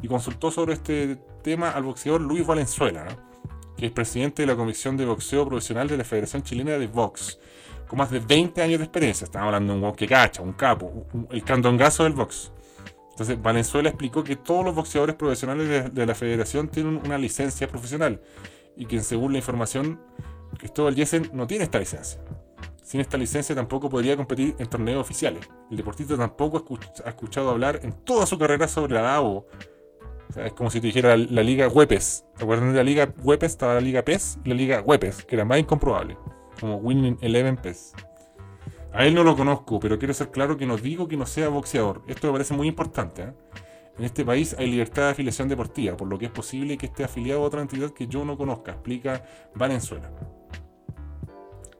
y 0.00 0.08
consultó 0.08 0.50
sobre 0.50 0.72
este 0.72 1.16
tema 1.42 1.70
al 1.70 1.82
boxeador 1.82 2.22
Luis 2.22 2.46
Valenzuela. 2.46 3.04
¿no? 3.04 3.33
Que 3.76 3.86
es 3.86 3.92
presidente 3.92 4.42
de 4.42 4.46
la 4.46 4.56
Comisión 4.56 4.96
de 4.96 5.04
Boxeo 5.04 5.46
Profesional 5.46 5.88
de 5.88 5.96
la 5.96 6.04
Federación 6.04 6.42
Chilena 6.42 6.72
de 6.78 6.86
Box, 6.86 7.38
con 7.88 7.98
más 7.98 8.10
de 8.10 8.20
20 8.20 8.62
años 8.62 8.78
de 8.78 8.84
experiencia. 8.84 9.24
Estamos 9.24 9.46
hablando 9.46 9.74
de 9.74 9.80
un 9.80 9.94
que 9.94 10.06
cacha, 10.06 10.42
un 10.42 10.52
capo, 10.52 11.06
el 11.30 11.42
candongazo 11.44 12.04
del 12.04 12.12
box. 12.12 12.52
Entonces, 13.10 13.40
Valenzuela 13.40 13.90
explicó 13.90 14.24
que 14.24 14.36
todos 14.36 14.64
los 14.64 14.74
boxeadores 14.74 15.14
profesionales 15.14 15.94
de, 15.94 16.06
la 16.06 16.14
federación 16.16 16.68
tienen 16.68 17.00
una 17.04 17.16
licencia 17.16 17.68
profesional 17.68 18.20
y 18.76 18.86
que 18.86 19.00
según 19.00 19.32
la 19.32 19.38
información, 19.38 20.00
Cristóbal 20.58 20.96
Jessen 20.96 21.30
no 21.32 21.46
tiene 21.46 21.64
esta 21.64 21.78
licencia. 21.78 22.20
Sin 22.82 23.00
esta 23.00 23.16
licencia 23.16 23.54
tampoco 23.54 23.88
podría 23.88 24.16
competir 24.16 24.56
en 24.58 24.66
torneos 24.66 25.00
oficiales. 25.00 25.48
El 25.70 25.76
deportista 25.76 26.16
tampoco 26.16 26.64
ha 27.04 27.08
escuchado 27.08 27.50
hablar 27.50 27.80
en 27.82 27.92
toda 27.92 28.26
su 28.26 28.36
carrera 28.36 28.66
sobre 28.66 28.94
la 28.94 29.02
DAO 29.02 29.46
es 30.36 30.52
como 30.52 30.70
si 30.70 30.80
te 30.80 30.88
dijera 30.88 31.16
la, 31.16 31.42
liga 31.42 31.68
Wepes. 31.68 32.24
¿Te 32.36 32.44
acuerdas 32.44 32.68
de 32.68 32.74
la 32.74 32.82
liga 32.82 33.12
Wepes? 33.22 33.52
Estaba 33.52 33.74
la 33.74 33.80
liga 33.80 34.02
PES 34.02 34.38
y 34.44 34.48
la 34.48 34.54
liga 34.54 34.80
Wepes, 34.80 35.24
que 35.24 35.36
era 35.36 35.44
más 35.44 35.58
incomprobable. 35.58 36.16
Como 36.60 36.76
Winning 36.76 37.18
Eleven 37.20 37.56
PES. 37.56 37.92
A 38.92 39.04
él 39.06 39.14
no 39.14 39.24
lo 39.24 39.36
conozco, 39.36 39.80
pero 39.80 39.98
quiero 39.98 40.14
ser 40.14 40.30
claro 40.30 40.56
que 40.56 40.66
no 40.66 40.76
digo 40.76 41.08
que 41.08 41.16
no 41.16 41.26
sea 41.26 41.48
boxeador. 41.48 42.02
Esto 42.06 42.28
me 42.28 42.34
parece 42.34 42.54
muy 42.54 42.68
importante. 42.68 43.22
¿eh? 43.22 43.32
En 43.98 44.04
este 44.04 44.24
país 44.24 44.54
hay 44.58 44.70
libertad 44.70 45.04
de 45.04 45.10
afiliación 45.10 45.48
deportiva, 45.48 45.96
por 45.96 46.08
lo 46.08 46.18
que 46.18 46.26
es 46.26 46.30
posible 46.30 46.78
que 46.78 46.86
esté 46.86 47.04
afiliado 47.04 47.42
a 47.42 47.44
otra 47.44 47.60
entidad 47.60 47.90
que 47.90 48.06
yo 48.06 48.24
no 48.24 48.36
conozca, 48.36 48.72
explica 48.72 49.24
Valenzuela. 49.54 50.10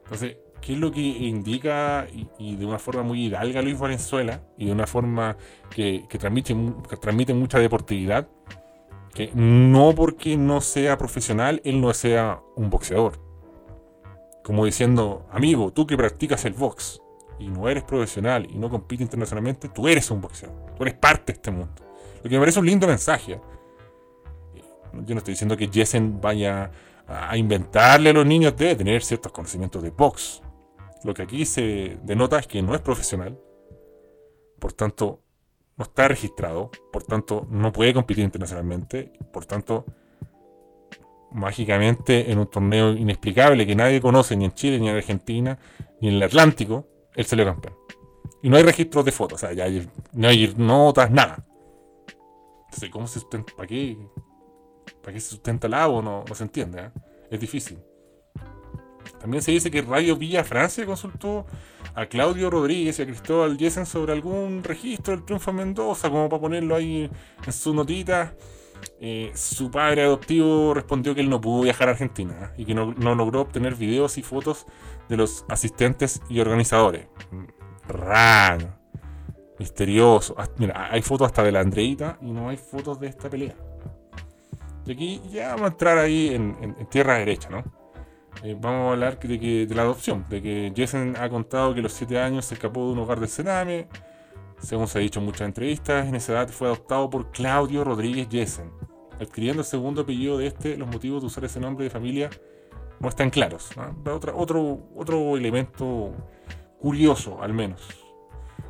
Entonces, 0.05 0.37
¿qué 0.65 0.73
es 0.73 0.79
lo 0.79 0.91
que 0.91 1.01
indica 1.01 2.07
y, 2.39 2.57
de 2.57 2.65
una 2.65 2.79
forma 2.79 3.03
muy 3.03 3.27
hidalga 3.27 3.61
Luis 3.61 3.79
Valenzuela 3.79 4.41
y 4.57 4.65
de 4.67 4.73
una 4.73 4.87
forma 4.87 5.37
que, 5.69 6.07
transmite, 6.19 6.57
que 6.89 6.97
transmite 6.97 7.35
mucha 7.35 7.59
deportividad? 7.59 8.27
Que 9.13 9.31
no 9.35 9.95
porque 9.95 10.39
no 10.39 10.63
sea 10.63 10.97
profesional, 10.97 11.61
él 11.65 11.83
no 11.83 11.93
sea 11.93 12.41
un 12.57 12.71
boxeador. 12.71 13.21
Como 14.43 14.65
diciendo, 14.65 15.27
amigo, 15.31 15.71
tú 15.71 15.87
que 15.87 15.99
practicas 15.99 16.47
el 16.47 16.55
box 16.55 17.01
y 17.39 17.49
no 17.49 17.69
eres 17.69 17.85
profesional 17.85 18.49
y 18.51 18.57
no 18.57 18.71
compites 18.71 19.05
internacionalmente, 19.05 19.69
tú 19.69 19.87
eres 19.87 20.11
un 20.11 20.23
boxeador. 20.23 20.75
Tú 20.77 20.83
eres 20.83 20.95
parte 20.95 21.33
de 21.33 21.37
este 21.37 21.51
mundo. 21.51 21.75
Lo 22.23 22.31
que 22.31 22.37
me 22.37 22.41
parece 22.41 22.59
un 22.59 22.67
lindo 22.67 22.87
mensaje. 22.87 23.39
Yo 24.95 25.15
no 25.15 25.19
estoy 25.19 25.33
diciendo 25.35 25.59
que 25.59 25.69
Jessen 25.69 26.23
vaya 26.23 26.71
a 27.07 27.37
inventarle 27.37 28.11
a 28.11 28.13
los 28.15 28.25
niños, 28.25 28.57
debe 28.57 28.77
tener 28.77 29.03
ciertos 29.03 29.31
conocimientos 29.31 29.83
de 29.83 29.91
box. 29.91 30.41
Lo 31.05 31.15
que 31.15 31.23
aquí 31.23 31.45
se 31.45 31.99
denota 32.03 32.39
es 32.39 32.47
que 32.47 32.63
no 32.63 32.75
es 32.75 32.81
profesional, 32.81 33.39
por 34.59 34.73
tanto 34.73 35.21
no 35.77 35.85
está 35.85 36.09
registrado, 36.09 36.71
por 36.93 37.03
tanto 37.03 37.47
no 37.51 37.73
puede 37.73 37.93
competir 37.93 38.25
internacionalmente, 38.25 39.13
por 39.33 39.45
tanto 39.45 39.85
mágicamente 41.33 42.31
en 42.31 42.39
un 42.39 42.47
torneo 42.47 42.93
inexplicable 42.93 43.67
que 43.67 43.75
nadie 43.75 44.01
conoce 44.01 44.37
ni 44.37 44.45
en 44.45 44.53
Chile, 44.53 44.79
ni 44.79 44.89
en 44.89 44.97
Argentina, 44.97 45.59
ni 46.01 46.09
en 46.09 46.15
el 46.15 46.23
Atlántico, 46.23 46.87
él 47.15 47.25
salió 47.27 47.45
campeón. 47.45 47.75
Y 48.43 48.49
no 48.49 48.57
hay 48.57 48.63
registros 48.63 49.05
de 49.05 49.13
fotos, 49.13 49.43
o 49.43 49.47
sea, 49.47 49.53
ya 49.53 49.67
no 50.13 50.29
hay 50.29 50.55
notas, 50.57 51.11
nada. 51.11 51.45
Entonces, 52.67 52.91
¿cómo 52.91 53.07
se 53.07 53.21
sustenta? 53.21 53.53
¿Para 53.57 53.67
qué? 53.67 53.97
¿Para 55.03 55.13
qué 55.13 55.21
se 55.21 55.31
sustenta 55.31 55.67
el 55.67 55.75
agua? 55.75 56.03
No, 56.03 56.25
se 56.35 56.45
entiende, 56.45 56.83
¿eh? 56.83 56.91
es 57.31 57.41
difícil. 57.41 57.79
También 59.21 59.43
se 59.43 59.53
dice 59.53 59.71
que 59.71 59.83
Radio 59.83 60.17
Villa 60.17 60.45
Francia 60.45 60.85
consultó 60.87 61.47
a 61.95 62.07
Claudio 62.07 62.51
Rodríguez 62.51 62.99
y 62.99 63.03
a 63.03 63.07
Cristóbal 63.07 63.57
Jessen 63.57 63.87
sobre 63.87 64.13
algún 64.13 64.63
registro 64.65 65.15
del 65.15 65.25
triunfo 65.25 65.51
en 65.51 65.57
Mendoza, 65.57 66.11
como 66.11 66.29
para 66.29 66.41
ponerlo 66.41 66.75
ahí 66.75 67.11
en 67.47 67.53
su 67.53 67.75
notita. 67.75 68.35
Eh, 69.01 69.33
su 69.35 69.71
padre 69.71 70.03
adoptivo 70.03 70.75
respondió 70.75 71.15
que 71.15 71.21
él 71.21 71.31
no 71.31 71.41
pudo 71.41 71.63
viajar 71.63 71.89
a 71.89 71.93
Argentina 71.93 72.35
¿eh? 72.43 72.55
y 72.59 72.65
que 72.67 72.75
no, 72.75 72.93
logró 72.93 73.41
obtener 73.41 73.77
videos 73.77 74.19
y 74.19 74.23
fotos 74.23 74.67
de 75.09 75.17
los 75.17 75.45
asistentes 75.49 76.21
y 76.29 76.41
organizadores. 76.41 77.07
Raro, 77.89 78.77
misterioso. 79.59 80.37
Mira, 80.59 80.89
hay 80.91 81.03
fotos 81.03 81.27
hasta 81.27 81.43
de 81.43 81.53
la 81.53 81.61
Andreita 81.61 82.19
y 82.21 82.31
no 82.31 82.49
hay 82.49 82.57
fotos 82.57 83.01
de 83.01 83.07
esta 83.09 83.31
pelea. 83.31 83.55
Y 84.87 84.93
aquí 84.93 85.23
ya 85.31 85.49
vamos 85.49 85.63
a 85.63 85.69
entrar 85.69 85.99
ahí 85.99 86.35
en 86.35 86.77
tierra 86.91 87.15
derecha, 87.15 87.49
¿no? 87.49 87.84
Eh, 88.43 88.57
vamos 88.61 88.89
a 88.89 88.93
hablar 88.93 89.19
de, 89.19 89.67
de 89.67 89.75
la 89.75 89.83
adopción, 89.83 90.25
de 90.29 90.43
que 90.43 90.73
Jessen 90.75 91.17
ha 91.19 91.29
contado 91.29 91.73
que 91.73 91.81
a 91.81 91.83
los 91.83 91.93
7 91.93 92.19
años 92.19 92.45
se 92.45 92.55
escapó 92.55 92.87
de 92.87 92.93
un 92.93 92.99
hogar 92.99 93.21
del 93.21 93.29
Sename, 93.29 93.89
según 94.59 94.89
se 94.89 94.99
ha 94.99 95.01
dicho 95.01 95.21
en 95.21 95.27
muchas 95.27 95.43
entrevistas, 95.43 96.07
en 96.07 96.15
esa 96.15 96.33
edad 96.33 96.49
fue 96.49 96.69
adoptado 96.69 97.09
por 97.11 97.31
Claudio 97.31 97.85
Rodríguez 97.85 98.29
Jessen. 98.31 98.71
Adquiriendo 99.21 99.63
el 99.63 99.67
segundo 99.67 100.03
apellido 100.03 100.39
de 100.39 100.49
este, 100.49 100.77
los 100.77 100.89
motivos 100.89 101.23
de 101.23 101.27
usar 101.29 101.45
ese 101.45 101.61
nombre 101.61 101.85
de 101.85 101.91
familia 101.91 102.31
no 103.01 103.09
están 103.09 103.31
claros. 103.31 103.71
otro, 104.35 104.89
otro 104.97 105.37
elemento 105.37 106.13
curioso, 106.81 107.43
al 107.43 107.53
menos. 107.53 107.81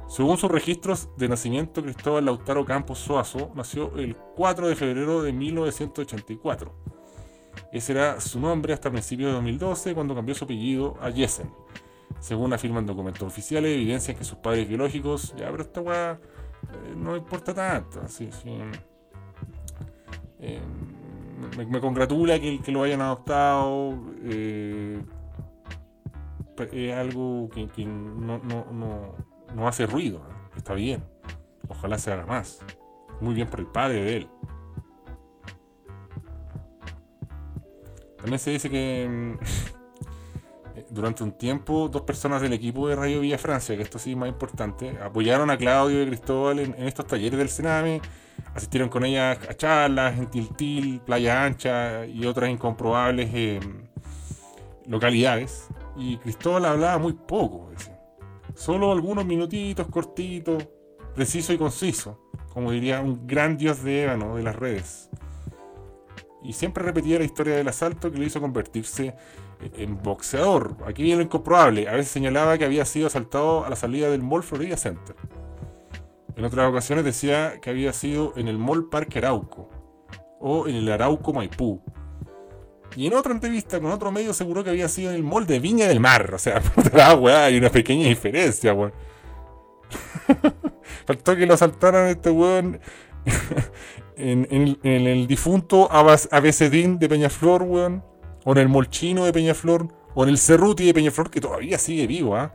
Según 0.09 0.37
sus 0.37 0.50
registros 0.50 1.09
de 1.16 1.28
nacimiento, 1.28 1.83
Cristóbal 1.83 2.26
Lautaro 2.26 2.64
Campos 2.64 2.99
Soazo 2.99 3.50
nació 3.54 3.97
el 3.97 4.16
4 4.37 4.68
de 4.68 4.76
febrero 4.76 5.23
de 5.23 5.33
1984 5.33 6.94
ese 7.73 7.92
era 7.92 8.20
su 8.20 8.40
nombre 8.40 8.73
hasta 8.73 8.90
principios 8.90 9.28
de 9.28 9.34
2012, 9.34 9.94
cuando 9.94 10.14
cambió 10.14 10.34
su 10.34 10.44
apellido 10.44 10.96
a 11.00 11.11
Jessen. 11.11 11.50
Según 12.20 12.52
afirman 12.52 12.87
documentos 12.87 13.23
oficiales, 13.23 13.75
evidencian 13.75 14.16
que 14.16 14.25
sus 14.25 14.38
padres 14.38 14.68
biológicos, 14.68 15.34
ya, 15.37 15.50
pero 15.50 15.62
esta 15.62 15.80
weá 15.80 16.12
eh, 16.12 16.94
no 16.96 17.16
importa 17.16 17.52
tanto. 17.52 18.00
Eh, 20.40 20.61
me, 21.56 21.80
congratula 21.80 22.38
que, 22.38 22.61
lo 22.68 22.82
hayan 22.82 23.00
adoptado. 23.00 23.99
Eh, 24.23 25.02
es 26.73 26.94
algo 26.94 27.49
que, 27.50 27.84
no, 27.84 28.40
no 29.54 29.68
hace 29.68 29.87
ruido. 29.87 30.23
Está 30.56 30.75
bien. 30.75 31.02
Ojalá 31.68 31.99
se 31.99 32.12
haga 32.12 32.26
más. 32.26 32.61
Muy 33.20 33.34
bien 33.34 33.49
por 33.49 33.61
el 33.61 33.66
padre 33.66 34.02
de 34.02 34.16
él. 34.16 34.28
También 38.25 38.38
se 38.38 38.52
dice 38.52 38.71
que. 38.71 39.07
Mm, 39.07 39.38
durante 40.90 41.23
un 41.23 41.33
tiempo, 41.33 41.90
dos 41.90 42.02
personas 42.02 42.40
del 42.40 42.54
equipo 42.54 42.88
de 42.88 42.97
Radio 42.97 43.21
Villa 43.21 43.37
Francia, 43.37 43.76
que 43.76 43.83
esto 43.83 43.99
sí 43.99 44.12
es 44.12 44.16
más 44.16 44.31
importante, 44.31 44.97
apoyaron 45.02 45.50
a 45.50 45.59
Claudio 45.59 46.02
y 46.02 46.07
Cristóbal 46.07 46.59
en, 46.59 46.75
estos 46.78 47.07
talleres 47.07 47.38
del 47.38 47.50
Sename, 47.50 48.00
asistieron 48.54 48.88
con 48.88 49.04
ellas 49.04 49.38
a 49.47 49.54
charlas 49.54 50.19
en 50.19 50.31
Tiltil, 50.31 51.02
Playa 51.02 51.45
Ancha 51.45 52.07
y 52.07 52.25
otras 52.25 52.49
incomprobables 52.49 53.28
em, 53.35 53.88
localidades. 54.87 55.69
Y 55.95 56.16
Cristóbal 56.16 56.64
hablaba 56.64 56.97
muy 56.97 57.12
poco, 57.12 57.71
solo 58.54 58.90
algunos 58.90 59.26
minutitos 59.26 59.87
cortitos, 59.88 60.66
preciso 61.14 61.52
y 61.52 61.59
conciso, 61.59 62.31
como 62.54 62.73
diría 62.73 63.02
un 63.02 63.26
gran 63.26 63.59
dios 63.59 63.85
de 63.85 64.04
ébano 64.04 64.37
de 64.37 64.43
las 64.43 64.57
redes. 64.57 65.11
Y 66.45 66.53
siempre 66.53 66.85
repetía 66.85 67.19
la 67.19 67.25
historia 67.25 67.57
del 67.57 67.67
asalto 67.67 68.13
que 68.13 68.19
lo 68.19 68.25
hizo 68.25 68.41
convertirse 68.41 69.15
en 69.79 70.03
boxeador. 70.03 70.77
Aquí 70.87 71.03
viene 71.03 71.19
lo 71.19 71.25
incomprobable. 71.25 71.89
A 71.89 71.93
veces 71.93 72.13
señalaba 72.13 72.59
que 72.59 72.67
había 72.67 72.85
sido 72.85 73.07
asaltado 73.07 73.65
a 73.65 73.71
la 73.71 73.77
salida 73.77 74.11
del 74.11 74.23
Mall 74.23 74.43
Florida 74.43 74.77
Center. 74.77 75.17
En 76.37 76.45
otras 76.45 76.69
ocasiones 76.69 77.05
decía 77.05 77.61
que 77.63 77.71
había 77.71 77.93
sido 77.95 78.35
en 78.37 78.49
el 78.49 78.59
Mall 78.59 78.91
Parque 78.91 79.19
Arauco 79.19 79.71
o 80.39 80.69
en 80.69 80.75
el 80.77 80.93
Arauco 80.93 81.33
Maipú. 81.33 81.81
Y 82.97 83.07
en 83.07 83.15
otra 83.15 83.33
entrevista 83.33 83.81
con 83.81 83.91
otro 83.91 84.13
medio 84.13 84.33
aseguró 84.33 84.63
que 84.63 84.71
había 84.71 84.89
sido 84.89 85.11
en 85.11 85.17
el 85.17 85.23
Mall 85.23 85.47
de 85.47 85.59
Viña 85.61 85.89
del 85.89 86.01
Mar. 86.01 86.35
O 86.35 86.39
sea, 86.39 86.61
hay 87.47 87.57
una 87.57 87.71
pequeña 87.71 88.07
diferencia, 88.07 88.75
weón. 88.75 88.93
Faltó 91.07 91.37
que 91.37 91.47
lo 91.47 91.55
asaltaran 91.55 92.09
este 92.09 92.31
weón 92.31 92.81
en, 94.16 94.78
el 94.83 95.26
difunto 95.26 95.88
Abecedín 95.90 96.99
de 96.99 97.09
Peñaflor, 97.09 97.62
weón 97.62 98.02
o 98.44 98.52
en 98.52 98.59
el 98.59 98.68
Molchino 98.68 99.25
de 99.25 99.33
Peñaflor, 99.33 99.88
o 100.14 100.23
en 100.23 100.28
el 100.28 100.38
Cerruti 100.38 100.85
de 100.85 100.94
Peñaflor, 100.94 101.30
que 101.30 101.40
todavía 101.40 101.78
sigue 101.78 102.06
vivo, 102.06 102.37
¿ah? 102.37 102.54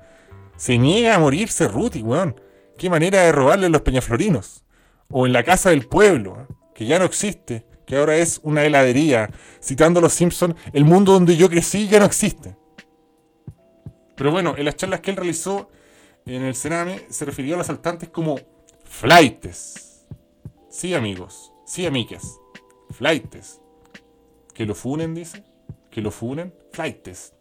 Se 0.56 0.78
niega 0.78 1.16
a 1.16 1.20
morir 1.20 1.50
Cerruti, 1.50 2.02
weón. 2.02 2.40
Qué 2.78 2.90
manera 2.90 3.22
de 3.24 3.32
robarle 3.32 3.66
a 3.66 3.70
los 3.70 3.82
peñaflorinos. 3.82 4.64
O 5.10 5.26
en 5.26 5.34
la 5.34 5.44
Casa 5.44 5.70
del 5.70 5.88
Pueblo, 5.88 6.38
¿ah? 6.38 6.48
que 6.76 6.86
ya 6.86 7.00
no 7.00 7.06
existe, 7.06 7.66
que 7.86 7.98
ahora 7.98 8.18
es 8.18 8.40
una 8.44 8.64
heladería. 8.64 9.30
Citando 9.62 10.00
a 10.00 10.04
los 10.04 10.14
Simpsons, 10.14 10.56
el 10.74 10.86
mundo 10.86 11.14
donde 11.14 11.36
yo 11.36 11.50
crecí 11.50 11.88
ya 11.88 12.00
no 12.00 12.06
existe. 12.06 12.56
Pero 14.16 14.32
bueno, 14.32 14.56
en 14.58 14.66
las 14.66 14.76
charlas 14.76 15.00
que 15.00 15.12
él 15.12 15.18
realizó 15.18 15.70
en 16.26 16.44
el 16.44 16.56
Sename, 16.56 17.02
se 17.10 17.26
refirió 17.26 17.56
a 17.56 17.58
los 17.58 17.70
asaltantes 17.70 18.10
como 18.10 18.38
flightes. 18.84 19.89
Sí, 20.70 20.94
amigos. 20.94 21.52
Sí, 21.66 21.86
amigas. 21.86 22.40
Flightes. 22.92 23.60
Que 24.54 24.66
lo 24.66 24.76
funen, 24.76 25.16
dice 25.16 25.44
que 25.90 26.02
lo 26.02 26.12
funen, 26.12 26.54
flightes. 26.72 27.34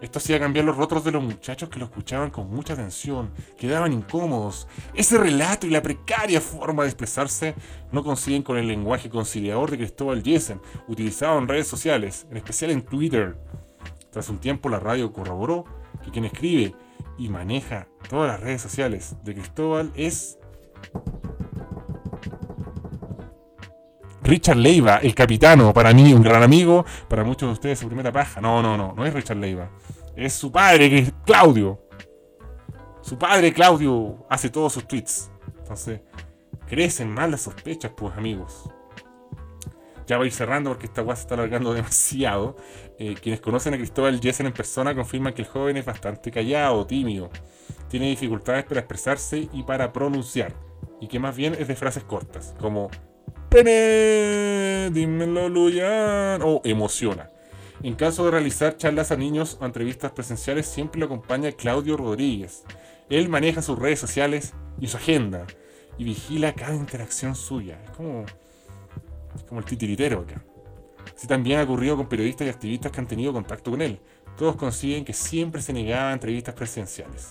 Esto 0.00 0.18
hacía 0.18 0.38
cambiar 0.38 0.64
los 0.66 0.76
rostros 0.76 1.04
de 1.04 1.10
los 1.10 1.22
muchachos 1.22 1.70
que 1.70 1.78
lo 1.78 1.86
escuchaban 1.86 2.30
con 2.30 2.50
mucha 2.50 2.74
atención, 2.74 3.32
quedaban 3.56 3.92
incómodos. 3.92 4.68
Ese 4.94 5.16
relato 5.16 5.66
y 5.66 5.70
la 5.70 5.82
precaria 5.82 6.40
forma 6.40 6.82
de 6.82 6.90
expresarse 6.90 7.54
no 7.92 8.04
consiguen 8.04 8.42
con 8.42 8.58
el 8.58 8.68
lenguaje 8.68 9.08
conciliador 9.08 9.70
de 9.70 9.78
Cristóbal 9.78 10.22
Jessen, 10.22 10.60
utilizado 10.86 11.38
en 11.38 11.48
redes 11.48 11.66
sociales, 11.66 12.26
en 12.30 12.36
especial 12.36 12.70
en 12.72 12.82
Twitter. 12.82 13.38
Tras 14.10 14.28
un 14.28 14.38
tiempo 14.38 14.68
la 14.68 14.78
radio 14.78 15.12
corroboró 15.12 15.64
que 16.04 16.10
quien 16.10 16.26
escribe 16.26 16.74
y 17.18 17.30
maneja 17.30 17.88
todas 18.10 18.30
las 18.30 18.40
redes 18.40 18.60
sociales 18.60 19.16
de 19.24 19.34
Cristóbal 19.34 19.92
es 19.94 20.38
Richard 24.26 24.56
Leiva, 24.56 24.96
el 24.96 25.14
capitano, 25.14 25.72
para 25.72 25.94
mí 25.94 26.12
un 26.12 26.20
gran 26.20 26.42
amigo, 26.42 26.84
para 27.08 27.22
muchos 27.22 27.48
de 27.48 27.52
ustedes 27.52 27.78
su 27.78 27.86
primera 27.86 28.10
paja. 28.10 28.40
No, 28.40 28.60
no, 28.60 28.76
no, 28.76 28.92
no 28.92 29.06
es 29.06 29.14
Richard 29.14 29.36
Leiva. 29.36 29.70
Es 30.16 30.32
su 30.32 30.50
padre, 30.50 31.12
Claudio. 31.24 31.80
Su 33.02 33.16
padre, 33.16 33.52
Claudio, 33.52 34.26
hace 34.28 34.50
todos 34.50 34.72
sus 34.72 34.88
tweets. 34.88 35.30
Entonces, 35.58 36.00
crecen 36.66 37.08
más 37.08 37.30
las 37.30 37.42
sospechas, 37.42 37.92
pues, 37.96 38.16
amigos. 38.16 38.68
Ya 40.08 40.16
voy 40.16 40.32
cerrando 40.32 40.70
porque 40.70 40.86
esta 40.86 41.02
guasa 41.02 41.22
se 41.22 41.26
está 41.26 41.34
alargando 41.36 41.72
demasiado. 41.74 42.56
Eh, 42.98 43.14
quienes 43.22 43.40
conocen 43.40 43.74
a 43.74 43.76
Cristóbal 43.76 44.20
Jessen 44.20 44.46
en 44.46 44.52
persona 44.52 44.92
confirman 44.92 45.34
que 45.34 45.42
el 45.42 45.48
joven 45.48 45.76
es 45.76 45.84
bastante 45.84 46.32
callado, 46.32 46.84
tímido. 46.84 47.30
Tiene 47.88 48.08
dificultades 48.08 48.64
para 48.64 48.80
expresarse 48.80 49.48
y 49.52 49.62
para 49.62 49.92
pronunciar. 49.92 50.52
Y 51.00 51.06
que 51.06 51.20
más 51.20 51.36
bien 51.36 51.54
es 51.56 51.68
de 51.68 51.76
frases 51.76 52.02
cortas, 52.02 52.56
como 52.58 52.90
Dímelo, 53.64 55.48
Luyan. 55.48 56.42
O 56.42 56.60
emociona. 56.64 57.30
En 57.82 57.94
caso 57.94 58.24
de 58.24 58.32
realizar 58.32 58.76
charlas 58.76 59.10
a 59.12 59.16
niños 59.16 59.56
o 59.60 59.64
entrevistas 59.64 60.12
presenciales, 60.12 60.66
siempre 60.66 61.00
lo 61.00 61.06
acompaña 61.06 61.52
Claudio 61.52 61.96
Rodríguez. 61.96 62.64
Él 63.08 63.28
maneja 63.28 63.62
sus 63.62 63.78
redes 63.78 63.98
sociales 63.98 64.52
y 64.78 64.88
su 64.88 64.98
agenda 64.98 65.46
y 65.96 66.04
vigila 66.04 66.54
cada 66.54 66.74
interacción 66.74 67.34
suya. 67.34 67.80
Es 67.84 67.90
como, 67.92 68.26
como 69.48 69.60
el 69.60 69.66
titiritero 69.66 70.20
acá. 70.20 70.42
Así 71.16 71.26
también 71.26 71.58
ha 71.58 71.62
ocurrido 71.62 71.96
con 71.96 72.08
periodistas 72.08 72.46
y 72.46 72.50
activistas 72.50 72.92
que 72.92 73.00
han 73.00 73.06
tenido 73.06 73.32
contacto 73.32 73.70
con 73.70 73.80
él. 73.80 74.00
Todos 74.36 74.56
consiguen 74.56 75.04
que 75.04 75.14
siempre 75.14 75.62
se 75.62 75.72
negaba 75.72 76.10
a 76.10 76.12
entrevistas 76.12 76.54
presenciales. 76.54 77.30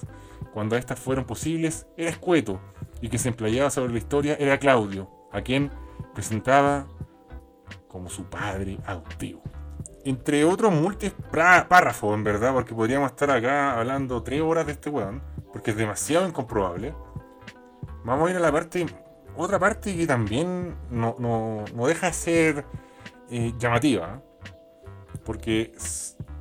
Cuando 0.53 0.75
estas 0.75 0.99
fueron 0.99 1.25
posibles, 1.25 1.85
era 1.97 2.09
escueto 2.09 2.59
y 3.01 3.09
que 3.09 3.19
se 3.19 3.29
empleaba 3.29 3.69
sobre 3.69 3.91
la 3.91 3.99
historia 3.99 4.37
era 4.39 4.57
Claudio, 4.57 5.09
a 5.31 5.41
quien 5.41 5.69
presentaba 6.13 6.87
como 7.87 8.09
su 8.09 8.25
padre 8.25 8.77
adoptivo. 8.85 9.41
Entre 10.03 10.43
otros 10.43 10.71
múltiples 10.71 11.13
párrafos, 11.67 12.13
en 12.13 12.23
verdad, 12.23 12.53
porque 12.53 12.75
podríamos 12.75 13.09
estar 13.11 13.31
acá 13.31 13.79
hablando 13.79 14.21
tres 14.21 14.41
horas 14.41 14.65
de 14.65 14.73
este 14.73 14.89
weón, 14.89 15.23
porque 15.51 15.71
es 15.71 15.77
demasiado 15.77 16.27
incomprobable. 16.27 16.93
Vamos 18.03 18.27
a 18.27 18.31
ir 18.31 18.37
a 18.37 18.41
la 18.41 18.51
parte, 18.51 18.85
otra 19.35 19.57
parte 19.57 19.95
que 19.95 20.05
también 20.05 20.75
no, 20.91 21.65
deja 21.87 22.07
de 22.07 22.13
ser 22.13 22.65
eh, 23.29 23.53
llamativa, 23.57 24.21
porque 25.23 25.73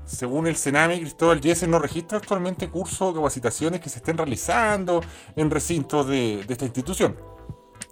según 0.04 0.46
el 0.46 0.56
Senami, 0.56 1.00
Cristóbal 1.00 1.40
Jessen 1.40 1.70
no 1.70 1.78
registra 1.78 2.18
actualmente 2.18 2.68
cursos 2.68 3.00
o 3.00 3.14
capacitaciones 3.14 3.80
que 3.80 3.88
se 3.88 3.98
estén 3.98 4.18
realizando 4.18 5.02
en 5.36 5.50
recintos 5.50 6.06
de 6.08 6.44
esta 6.48 6.64
institución. 6.64 7.33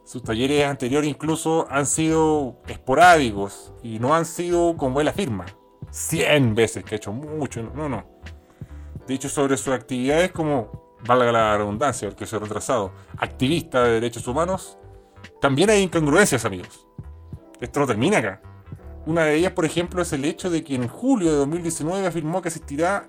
Sus 0.04 0.22
talleres 0.22 0.66
anteriores 0.66 1.08
incluso 1.08 1.66
han 1.70 1.86
sido 1.86 2.60
esporádicos 2.66 3.72
y 3.82 3.98
no 3.98 4.14
han 4.14 4.24
sido 4.24 4.76
como 4.76 5.00
él 5.00 5.08
afirma. 5.08 5.46
100 5.90 6.54
veces 6.54 6.84
que 6.84 6.94
ha 6.94 6.96
hecho 6.96 7.12
mucho, 7.12 7.62
no, 7.62 7.88
no. 7.88 8.04
De 9.06 9.14
hecho, 9.14 9.28
sobre 9.28 9.56
sus 9.56 9.74
actividades 9.74 10.32
como, 10.32 10.96
valga 11.06 11.30
la 11.32 11.56
redundancia, 11.56 12.08
porque 12.08 12.26
soy 12.26 12.40
retrasado, 12.40 12.92
activista 13.18 13.84
de 13.84 13.92
derechos 13.92 14.26
humanos, 14.26 14.78
también 15.40 15.70
hay 15.70 15.82
incongruencias, 15.82 16.44
amigos. 16.44 16.86
Esto 17.60 17.80
no 17.80 17.86
termina 17.86 18.18
acá. 18.18 18.40
Una 19.06 19.24
de 19.24 19.34
ellas, 19.34 19.52
por 19.52 19.64
ejemplo, 19.64 20.02
es 20.02 20.12
el 20.12 20.24
hecho 20.24 20.50
de 20.50 20.62
que 20.62 20.74
en 20.74 20.88
julio 20.88 21.30
de 21.30 21.36
2019 21.38 22.06
afirmó 22.06 22.40
que 22.40 22.48
asistirá 22.48 23.08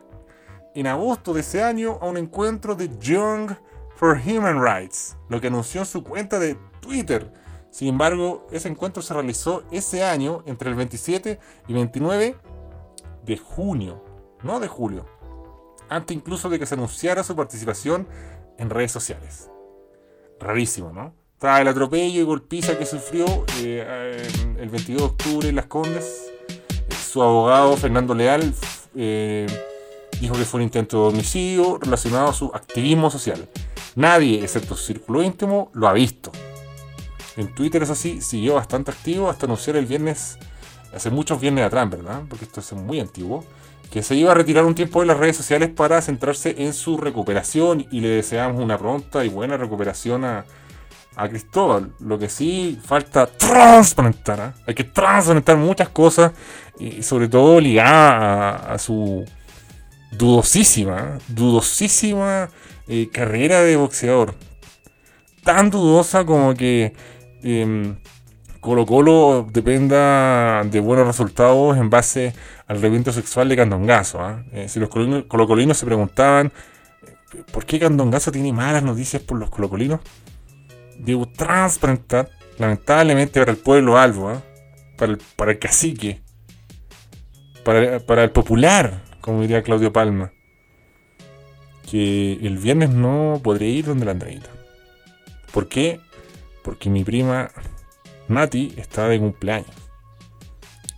en 0.76 0.88
agosto 0.88 1.34
de 1.34 1.42
ese 1.42 1.64
año 1.64 2.00
a 2.02 2.08
un 2.08 2.18
encuentro 2.18 2.76
de 2.76 2.90
Young 3.00 3.52
for 3.96 4.20
Human 4.26 4.64
Rights, 4.64 5.18
lo 5.30 5.40
que 5.40 5.48
anunció 5.48 5.82
en 5.82 5.86
su 5.86 6.04
cuenta 6.04 6.40
de 6.40 6.58
Twitter. 6.84 7.32
Sin 7.72 7.88
embargo, 7.88 8.46
ese 8.52 8.68
encuentro 8.68 9.02
se 9.02 9.14
realizó 9.14 9.64
ese 9.72 10.04
año 10.04 10.44
entre 10.46 10.70
el 10.70 10.76
27 10.76 11.40
y 11.68 11.74
29 11.74 12.36
de 13.26 13.38
junio, 13.38 14.04
no 14.44 14.60
de 14.60 14.68
julio, 14.68 15.08
antes 15.90 16.16
incluso 16.16 16.50
de 16.50 16.60
que 16.60 16.66
se 16.66 16.76
anunciara 16.76 17.24
su 17.24 17.36
participación 17.36 18.08
en 18.60 18.70
redes 18.70 18.92
sociales. 18.92 19.50
Rarísimo, 20.40 20.92
¿no? 20.92 21.14
Tras 21.40 21.62
el 21.62 21.68
atropello 21.68 22.22
y 22.22 22.24
golpiza 22.24 22.78
que 22.78 22.86
sufrió 22.86 23.26
eh, 23.60 24.28
el 24.60 24.70
22 24.70 25.02
de 25.02 25.08
octubre 25.08 25.50
en 25.50 25.56
Las 25.56 25.66
Condes, 25.66 26.32
su 27.14 27.22
abogado 27.22 27.76
Fernando 27.78 28.14
Leal 28.14 28.54
eh, 28.96 29.48
dijo 30.20 30.36
que 30.36 30.46
fue 30.46 30.60
un 30.60 30.64
intento 30.64 31.04
de 31.04 31.14
homicidio 31.14 31.78
relacionado 31.80 32.28
a 32.28 32.34
su 32.34 32.52
activismo 32.54 33.10
social. 33.10 33.48
Nadie, 33.96 34.42
excepto 34.42 34.76
su 34.76 34.86
círculo 34.86 35.22
íntimo, 35.22 35.70
lo 35.74 35.88
ha 35.88 35.94
visto. 35.94 36.32
En 37.36 37.54
Twitter, 37.54 37.82
es 37.84 37.90
así, 37.90 38.22
siguió 38.22 38.56
bastante 38.56 38.92
activo 38.92 39.30
hasta 39.30 39.46
anunciar 39.46 39.76
el 39.76 39.86
viernes, 39.86 40.38
hace 40.94 41.10
muchos 41.10 41.40
viernes 41.40 41.66
atrás, 41.66 41.90
¿verdad? 41.90 42.22
Porque 42.30 42.46
esto 42.46 42.60
es 42.60 42.74
muy 42.74 43.00
antiguo, 43.00 43.44
que 43.94 44.02
se 44.02 44.16
iba 44.16 44.32
a 44.32 44.34
retirar 44.34 44.66
un 44.66 44.74
tiempo 44.74 45.02
de 45.02 45.06
las 45.08 45.18
redes 45.18 45.38
sociales 45.38 45.70
para 45.70 46.02
centrarse 46.02 46.56
en 46.58 46.74
su 46.74 46.98
recuperación 46.98 47.86
y 47.92 48.02
le 48.02 48.10
deseamos 48.10 48.60
una 48.60 48.78
pronta 48.78 49.24
y 49.24 49.30
buena 49.30 49.56
recuperación 49.56 50.26
a, 50.26 50.46
Cristóbal. 51.30 51.92
Lo 52.00 52.18
que 52.18 52.28
sí 52.28 52.80
falta 52.84 53.28
transparentar, 53.28 54.40
¿eh? 54.40 54.62
hay 54.66 54.74
que 54.74 54.84
transparentar 54.84 55.58
muchas 55.58 55.90
cosas 55.90 56.32
y 56.80 57.04
sobre 57.04 57.28
todo 57.28 57.60
ligadas 57.60 58.64
a, 58.68 58.80
su 58.80 59.24
dudosísima, 60.12 61.20
dudosísima 61.28 62.50
eh, 62.88 63.10
carrera 63.14 63.62
de 63.62 63.76
boxeador. 63.76 64.34
Tan 65.44 65.70
dudosa 65.70 66.26
como 66.26 66.56
que 66.56 66.94
Em, 67.44 67.96
Colo 68.62 68.86
Colo 68.86 69.46
dependa 69.52 70.64
de 70.64 70.80
buenos 70.80 71.06
resultados 71.06 71.78
en 71.78 71.90
base 71.90 72.34
al 72.66 72.78
rendimiento 72.78 73.12
sexual 73.12 73.50
de 73.50 73.58
Candongazo. 73.58 74.22
¿ah? 74.22 74.46
Eh, 74.54 74.70
si 74.70 74.80
los 74.80 74.88
colocolinos 74.90 75.78
se 75.78 75.86
preguntaban 75.86 76.54
eh, 77.06 77.44
por 77.52 77.66
qué 77.66 77.78
Candongazo 77.78 78.32
tiene 78.32 78.54
malas 78.54 78.82
noticias 78.82 79.22
por 79.22 79.38
los 79.38 79.50
colocolinos, 79.50 80.00
digo 80.98 81.26
transparentar, 81.28 82.30
lamentablemente 82.58 83.42
para 83.42 83.52
el 83.52 83.58
pueblo 83.58 83.98
albo, 83.98 84.30
¿ah? 84.30 84.42
para, 84.98 85.12
el, 85.12 85.18
para 85.36 85.52
el 85.52 85.60
cacique, 85.60 86.22
para, 87.66 88.00
para 88.00 88.24
el 88.24 88.32
popular, 88.32 89.04
como 89.20 89.42
diría 89.42 89.62
Claudio 89.62 89.92
Palma, 89.92 90.32
que 91.92 92.34
el 92.42 92.58
viernes 92.60 92.92
no 92.92 93.42
podré 93.44 93.68
ir 93.68 93.86
donde 93.86 94.06
la 94.06 94.12
Andreita. 94.12 94.50
¿Por 95.52 95.68
qué? 95.68 96.00
Porque 96.64 96.90
mi 96.90 97.04
prima 97.04 97.52
Mati 98.28 98.74
está 98.78 99.08
de 99.08 99.20
cumpleaños. 99.20 99.70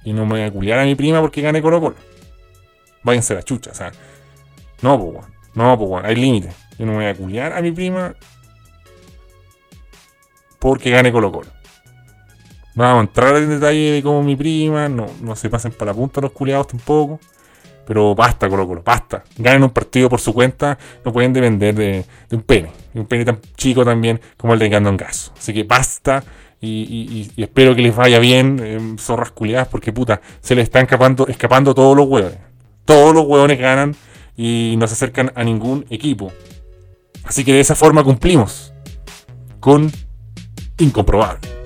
Y 0.03 0.13
no 0.13 0.25
me 0.25 0.33
voy 0.33 0.41
a 0.41 0.51
culiar 0.51 0.79
a 0.79 0.85
mi 0.85 0.95
prima 0.95 1.19
porque 1.19 1.41
gane 1.41 1.61
Colo 1.61 1.81
Colo. 1.81 1.95
Váyanse 3.03 3.33
a 3.33 3.37
la 3.37 3.43
chucha, 3.43 3.71
o 3.71 3.75
sea. 3.75 3.91
No, 4.81 4.99
pues, 4.99 5.25
No, 5.55 5.77
pues, 5.77 6.05
Hay 6.05 6.15
límites. 6.15 6.55
Yo 6.77 6.85
no 6.85 6.93
me 6.93 6.97
voy 6.99 7.07
a 7.07 7.15
culiar 7.15 7.53
a 7.53 7.61
mi 7.61 7.71
prima 7.71 8.15
porque 10.59 10.89
gane 10.89 11.11
Colo 11.11 11.31
Colo. 11.31 11.49
vamos 12.73 12.97
a 12.97 13.01
entrar 13.01 13.35
en 13.37 13.49
detalle 13.49 13.91
de 13.91 14.03
cómo 14.03 14.23
mi 14.23 14.35
prima, 14.35 14.89
no, 14.89 15.05
no 15.21 15.35
se 15.35 15.47
pasen 15.47 15.71
para 15.71 15.91
la 15.91 15.95
punta 15.95 16.21
los 16.21 16.31
culiados 16.31 16.67
tampoco. 16.67 17.19
Pero 17.85 18.15
basta, 18.15 18.49
Colo 18.49 18.67
Colo, 18.67 18.81
basta. 18.83 19.23
Ganen 19.37 19.63
un 19.63 19.69
partido 19.69 20.09
por 20.09 20.19
su 20.19 20.33
cuenta, 20.33 20.77
no 21.03 21.13
pueden 21.13 21.33
depender 21.33 21.75
de, 21.75 22.05
un 22.31 22.41
pene. 22.41 22.71
Un 22.95 23.05
pene 23.05 23.25
tan 23.25 23.39
chico 23.57 23.83
también 23.83 24.19
como 24.37 24.53
el 24.53 24.59
de 24.59 24.69
Gas. 24.69 25.31
Así 25.37 25.53
que 25.53 25.63
basta 25.63 26.23
y, 26.61 27.31
espero 27.37 27.75
que 27.75 27.81
les 27.81 27.95
vaya 27.95 28.19
bien, 28.19 28.59
eh, 28.63 28.95
zorras 28.97 29.31
culiadas, 29.31 29.67
porque 29.67 29.93
puta, 29.93 30.21
se 30.39 30.55
les 30.55 30.63
están 30.63 30.83
escapando, 30.83 31.27
escapando 31.27 31.75
todos 31.75 31.95
los 31.95 32.07
hueones. 32.07 32.39
Todos 32.85 33.13
los 33.13 33.25
hueones 33.25 33.59
ganan 33.59 33.95
y 34.35 34.75
no 34.77 34.87
se 34.87 34.93
acercan 34.93 35.31
a 35.35 35.43
ningún 35.43 35.85
equipo. 35.89 36.31
Así 37.23 37.43
que 37.43 37.53
de 37.53 37.59
esa 37.59 37.75
forma 37.75 38.03
cumplimos 38.03 38.73
con 39.59 39.91
incomprobable. 40.77 41.64